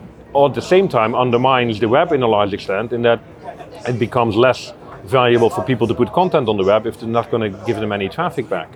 at 0.45 0.55
the 0.55 0.61
same 0.61 0.89
time 0.89 1.15
undermines 1.15 1.81
the 1.81 1.89
web 1.89 2.13
in 2.13 2.23
a 2.23 2.29
large 2.29 2.53
extent 2.53 2.93
in 2.93 3.03
that 3.03 3.21
it 3.89 3.99
becomes 3.99 4.37
less 4.37 4.73
valuable 5.05 5.49
for 5.49 5.63
people 5.65 5.87
to 5.87 5.95
put 5.95 6.13
content 6.13 6.49
on 6.49 6.57
the 6.57 6.65
web 6.65 6.87
if 6.87 7.01
they're 7.01 7.09
not 7.09 7.31
going 7.31 7.51
to 7.51 7.65
give 7.65 7.77
them 7.77 7.93
any 7.93 8.09
traffic 8.09 8.49
back. 8.49 8.69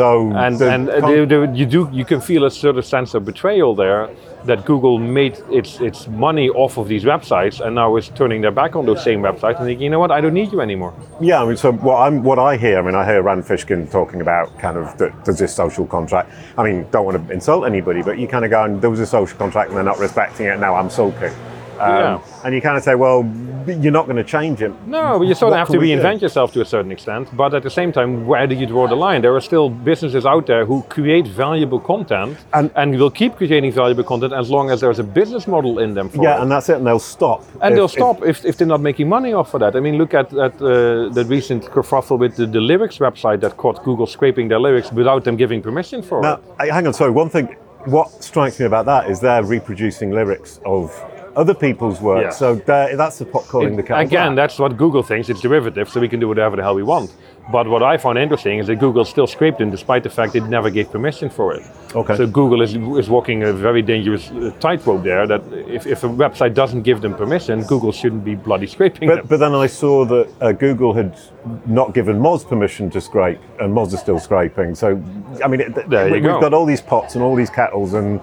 So, 0.00 0.32
And, 0.34 0.58
the 0.58 0.70
and 0.74 0.88
con- 0.88 1.10
they- 1.10 1.24
they- 1.26 1.52
you 1.60 1.66
do 1.66 1.80
you 1.92 2.04
can 2.06 2.20
feel 2.20 2.42
a 2.46 2.50
sort 2.50 2.76
of 2.78 2.84
sense 2.86 3.10
of 3.16 3.20
betrayal 3.26 3.74
there 3.74 4.08
that 4.46 4.64
Google 4.64 4.96
made 4.98 5.34
its 5.58 5.70
its 5.88 6.08
money 6.26 6.48
off 6.62 6.78
of 6.78 6.86
these 6.88 7.04
websites 7.04 7.60
and 7.64 7.74
now 7.74 7.96
is 7.96 8.08
turning 8.20 8.40
their 8.40 8.50
back 8.62 8.72
on 8.76 8.86
those 8.86 9.02
same 9.08 9.20
websites 9.28 9.56
and 9.58 9.66
thinking, 9.66 9.84
you 9.84 9.90
know 9.94 9.98
what, 10.04 10.10
I 10.10 10.20
don't 10.22 10.32
need 10.40 10.50
you 10.52 10.60
anymore. 10.62 10.92
Yeah, 11.20 11.42
I 11.42 11.44
mean, 11.46 11.58
so 11.58 11.70
what 11.88 11.98
I'm, 12.06 12.22
what 12.28 12.38
I 12.38 12.56
hear, 12.56 12.78
I 12.78 12.82
mean, 12.86 12.94
I 12.94 13.04
hear 13.04 13.20
Rand 13.22 13.44
Fishkin 13.44 13.90
talking 13.98 14.20
about 14.22 14.46
kind 14.58 14.76
of 14.78 14.86
that 15.00 15.12
there's 15.24 15.38
this 15.44 15.54
social 15.54 15.84
contract. 15.86 16.30
I 16.56 16.62
mean, 16.66 16.86
don't 16.90 17.04
want 17.04 17.16
to 17.20 17.32
insult 17.34 17.66
anybody, 17.66 18.00
but 18.02 18.14
you 18.18 18.26
kind 18.26 18.44
of 18.46 18.50
go, 18.50 18.62
and 18.64 18.80
there 18.80 18.88
was 18.96 19.00
a 19.00 19.06
social 19.18 19.36
contract 19.36 19.68
and 19.68 19.76
they're 19.76 19.84
not 19.92 19.98
respecting 19.98 20.46
it. 20.46 20.58
Now 20.58 20.74
I'm 20.76 20.88
sulking. 20.88 21.32
Um, 21.80 21.88
Yeah. 21.90 22.20
And 22.44 22.54
you 22.54 22.60
kind 22.60 22.76
of 22.76 22.82
say, 22.82 22.94
well, 22.94 23.22
you're 23.66 23.92
not 23.92 24.06
going 24.06 24.16
to 24.16 24.24
change 24.24 24.62
it. 24.62 24.72
No, 24.86 25.18
but 25.18 25.26
you 25.28 25.34
sort 25.34 25.52
of 25.52 25.58
have 25.58 25.68
to 25.68 25.78
we 25.78 25.88
do? 25.94 26.00
reinvent 26.00 26.20
yourself 26.22 26.52
to 26.54 26.60
a 26.60 26.64
certain 26.64 26.90
extent. 26.92 27.28
But 27.36 27.52
at 27.54 27.62
the 27.62 27.70
same 27.70 27.92
time, 27.92 28.26
where 28.26 28.46
do 28.46 28.54
you 28.54 28.66
draw 28.66 28.86
the 28.88 28.94
line? 28.96 29.20
There 29.22 29.34
are 29.36 29.40
still 29.40 29.68
businesses 29.68 30.24
out 30.26 30.46
there 30.46 30.64
who 30.64 30.82
create 30.88 31.26
valuable 31.26 31.80
content 31.80 32.38
And- 32.54 32.70
and, 32.76 32.98
will 32.98 33.10
keep 33.10 33.36
creating 33.36 33.72
valuable 33.72 34.04
content 34.04 34.32
as 34.32 34.50
long 34.50 34.70
as 34.70 34.80
there's 34.80 34.98
a 34.98 35.04
business 35.04 35.46
model 35.46 35.78
in 35.78 35.94
them 35.94 36.08
for 36.08 36.22
Yeah, 36.22 36.36
it. 36.38 36.42
and 36.42 36.50
that's 36.50 36.68
it, 36.68 36.76
and 36.76 36.86
they'll 36.86 36.98
stop. 37.16 37.44
And 37.60 37.72
if- 37.72 37.76
they'll 37.76 37.88
stop 37.88 38.24
if, 38.24 38.44
if 38.44 38.56
they're 38.56 38.66
not 38.76 38.80
making 38.80 39.08
money 39.08 39.32
off 39.34 39.52
of 39.54 39.60
that. 39.60 39.76
I 39.76 39.80
mean, 39.80 39.96
look 39.98 40.14
at, 40.14 40.32
at 40.32 40.54
uh, 40.62 41.08
the 41.10 41.24
recent 41.28 41.64
kerfuffle 41.66 42.18
with 42.18 42.36
the, 42.36 42.46
the 42.46 42.60
lyrics 42.60 42.98
website 42.98 43.40
that 43.40 43.56
caught 43.56 43.82
Google 43.84 44.06
scraping 44.06 44.48
their 44.48 44.60
lyrics 44.60 44.90
without 44.92 45.24
them 45.24 45.36
giving 45.36 45.60
permission 45.62 46.02
for 46.02 46.20
Now, 46.22 46.40
it. 46.60 46.70
hang 46.72 46.86
on. 46.86 46.94
Sorry, 46.94 47.10
one 47.10 47.28
thing. 47.28 47.56
What 47.86 48.10
strikes 48.22 48.60
me 48.60 48.66
about 48.66 48.84
that 48.86 49.08
is 49.10 49.20
they're 49.20 49.42
reproducing 49.42 50.10
lyrics 50.10 50.60
of 50.66 50.92
other 51.40 51.54
people's 51.54 52.00
work. 52.00 52.22
Yeah. 52.22 52.30
So 52.30 52.56
that's 52.56 53.18
the 53.18 53.24
pot 53.24 53.44
calling 53.44 53.74
the 53.74 53.82
kettle 53.82 54.04
Again, 54.04 54.34
that's 54.34 54.58
what 54.58 54.76
Google 54.76 55.02
thinks. 55.02 55.28
It's 55.30 55.40
derivative, 55.40 55.88
so 55.88 55.98
we 55.98 56.08
can 56.08 56.20
do 56.20 56.28
whatever 56.28 56.54
the 56.56 56.62
hell 56.62 56.74
we 56.74 56.82
want. 56.82 57.14
But 57.50 57.66
what 57.66 57.82
I 57.82 57.96
found 57.96 58.18
interesting 58.18 58.58
is 58.58 58.66
that 58.66 58.76
Google 58.76 59.04
still 59.04 59.26
scraped 59.26 59.58
them 59.58 59.70
despite 59.70 60.02
the 60.02 60.10
fact 60.10 60.36
it 60.36 60.44
never 60.44 60.70
gave 60.70 60.90
permission 60.90 61.30
for 61.30 61.54
it. 61.54 61.64
Okay. 61.96 62.16
So 62.16 62.26
Google 62.26 62.60
is, 62.62 62.74
is 62.76 63.08
walking 63.08 63.42
a 63.42 63.52
very 63.52 63.82
dangerous 63.82 64.30
uh, 64.30 64.52
tightrope 64.60 65.02
there 65.02 65.26
that 65.26 65.42
if, 65.52 65.86
if 65.86 66.04
a 66.04 66.08
website 66.08 66.54
doesn't 66.54 66.82
give 66.82 67.00
them 67.00 67.14
permission, 67.14 67.62
Google 67.62 67.90
shouldn't 67.90 68.24
be 68.24 68.34
bloody 68.34 68.66
scraping 68.66 69.08
them. 69.08 69.18
But, 69.18 69.28
but 69.28 69.38
then 69.38 69.54
I 69.54 69.66
saw 69.66 70.04
that 70.04 70.28
uh, 70.40 70.52
Google 70.52 70.92
had 70.92 71.18
not 71.66 71.94
given 71.94 72.20
Moz 72.20 72.46
permission 72.46 72.90
to 72.90 73.00
scrape, 73.00 73.40
and 73.58 73.74
Moz 73.74 73.92
is 73.94 74.00
still 74.00 74.20
scraping. 74.20 74.74
So, 74.74 75.02
I 75.42 75.48
mean, 75.48 75.60
it, 75.60 75.74
we, 75.88 76.20
go. 76.20 76.32
have 76.32 76.42
got 76.42 76.54
all 76.54 76.66
these 76.66 76.82
pots 76.82 77.14
and 77.14 77.24
all 77.24 77.34
these 77.34 77.50
kettles, 77.50 77.94
and 77.94 78.20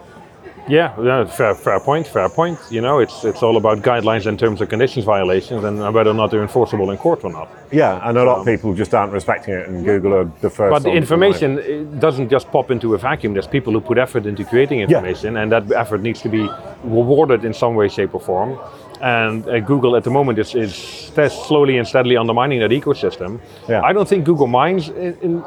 Yeah, 0.67 0.93
yeah, 1.01 1.25
fair, 1.25 1.55
fair 1.55 1.79
point, 1.79 2.07
fair 2.07 2.29
point. 2.29 2.59
You 2.69 2.81
know, 2.81 2.99
it's 2.99 3.23
it's 3.23 3.41
all 3.41 3.57
about 3.57 3.81
guidelines 3.81 4.25
and 4.25 4.37
terms 4.37 4.61
and 4.61 4.69
conditions 4.69 5.05
violations 5.05 5.63
and 5.63 5.79
whether 5.93 6.09
or 6.09 6.13
not 6.13 6.31
they're 6.31 6.41
enforceable 6.41 6.91
in 6.91 6.97
court 6.97 7.23
or 7.23 7.31
not. 7.31 7.49
yeah, 7.71 8.07
and 8.07 8.17
a 8.17 8.23
lot 8.23 8.39
of 8.39 8.45
people 8.45 8.73
just 8.73 8.93
aren't 8.93 9.13
respecting 9.13 9.53
it, 9.53 9.67
and 9.67 9.85
Google 9.85 10.13
are 10.13 10.31
the 10.41 10.49
first. 10.49 10.71
But 10.71 10.83
the 10.83 10.95
information 10.95 11.59
it 11.59 11.99
doesn't 11.99 12.29
just 12.29 12.51
pop 12.51 12.71
into 12.71 12.93
a 12.95 12.97
vacuum. 12.97 13.33
There's 13.33 13.47
people 13.47 13.73
who 13.73 13.81
put 13.81 13.97
effort 13.97 14.25
into 14.25 14.43
creating 14.43 14.79
information, 14.81 15.37
and 15.37 15.51
that 15.51 15.71
effort 15.71 16.01
needs 16.01 16.21
to 16.21 16.29
be 16.29 16.49
rewarded 16.83 17.45
in 17.45 17.53
some 17.53 17.75
way, 17.75 17.87
shape, 17.87 18.13
or 18.13 18.21
form. 18.21 18.59
And 18.99 19.47
uh, 19.47 19.59
Google 19.59 19.95
at 19.95 20.03
the 20.03 20.09
moment 20.09 20.39
is, 20.39 20.55
is 20.55 20.73
slowly 20.75 21.77
and 21.77 21.87
steadily 21.87 22.17
undermining 22.17 22.59
that 22.61 22.71
ecosystem. 22.71 23.39
Yeah. 23.69 23.81
I 23.83 23.93
don't 23.93 24.07
think 24.07 24.25
Google 24.25 24.47
minds 24.47 24.89
in, 24.89 25.15
in, 25.21 25.43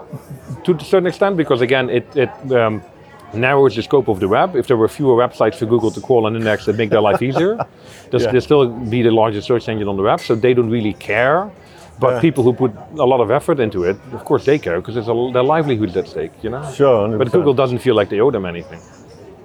to 0.65 0.75
a 0.75 0.81
certain 0.81 1.09
extent 1.09 1.37
because 1.37 1.61
again, 1.61 1.91
it, 1.91 2.07
it 2.17 2.31
um, 2.53 2.83
narrows 3.35 3.77
the 3.77 3.83
scope 3.83 4.09
of 4.09 4.21
the 4.21 4.29
web. 4.29 4.57
If 4.57 4.67
there 4.67 4.77
were 4.77 4.89
fewer 4.89 5.15
websites 5.17 5.57
for 5.57 5.67
Google 5.67 5.91
to 5.91 6.01
crawl 6.01 6.27
and 6.27 6.37
index 6.37 6.65
that 6.67 6.77
make 6.77 6.91
their 6.91 7.01
life 7.01 7.23
easier, 7.23 7.57
they'll, 8.11 8.21
Yeah. 8.23 8.41
still 8.41 8.69
be 8.69 9.03
the 9.03 9.11
largest 9.11 9.47
search 9.47 9.69
engine 9.69 9.89
on 9.89 9.97
the 9.97 10.03
web. 10.03 10.21
So 10.21 10.35
they 10.35 10.55
don't 10.55 10.71
really 10.71 10.93
care. 10.95 11.51
But 11.99 12.15
Yeah. 12.15 12.21
people 12.21 12.43
who 12.45 12.53
put 12.55 12.73
a 12.99 13.05
lot 13.05 13.21
of 13.21 13.31
effort 13.31 13.61
into 13.61 13.85
it, 13.85 13.97
of 14.13 14.25
course, 14.25 14.45
they 14.47 14.59
care 14.59 14.81
because 14.81 14.97
it's 14.97 15.09
a, 15.09 15.31
their 15.33 15.43
livelihood 15.43 15.97
at 15.97 16.09
stake. 16.09 16.33
You 16.43 16.51
know. 16.51 16.63
Sure, 16.73 17.09
100%. 17.09 17.19
But 17.19 17.31
Google 17.33 17.53
doesn't 17.55 17.79
feel 17.81 17.95
like 17.95 18.09
they 18.09 18.21
owe 18.21 18.31
them 18.31 18.47
anything. 18.47 18.81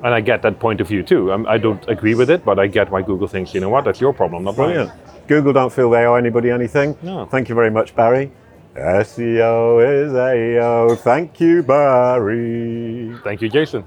And 0.04 0.14
I 0.14 0.22
get 0.22 0.42
that 0.44 0.60
point 0.60 0.82
of 0.82 0.88
view 0.88 1.04
too. 1.04 1.32
Um, 1.34 1.46
I 1.50 1.58
don't 1.58 1.84
agree 1.90 2.16
with 2.16 2.30
it, 2.30 2.46
but 2.46 2.60
I 2.60 2.68
get 2.68 2.92
why 2.92 3.02
Google 3.02 3.28
thinks, 3.28 3.54
you 3.54 3.60
know 3.60 3.70
what, 3.70 3.84
that's 3.86 4.00
your 4.00 4.14
problem, 4.14 4.44
not 4.44 4.58
mine. 4.58 4.68
Brilliant. 4.68 4.92
Google 5.28 5.54
don't 5.54 5.74
feel 5.74 5.90
they 5.90 6.06
owe 6.06 6.16
anybody 6.16 6.50
anything. 6.52 6.96
No. 7.02 7.26
Thank 7.26 7.50
you 7.50 7.56
very 7.56 7.72
much, 7.72 7.96
Barry. 7.96 8.32
SEO 8.76 9.80
is 10.06 10.14
AO. 10.14 10.96
Thank 10.96 11.40
you, 11.40 11.64
Barry. 11.64 13.18
Thank 13.24 13.42
you, 13.42 13.50
Jason. 13.50 13.86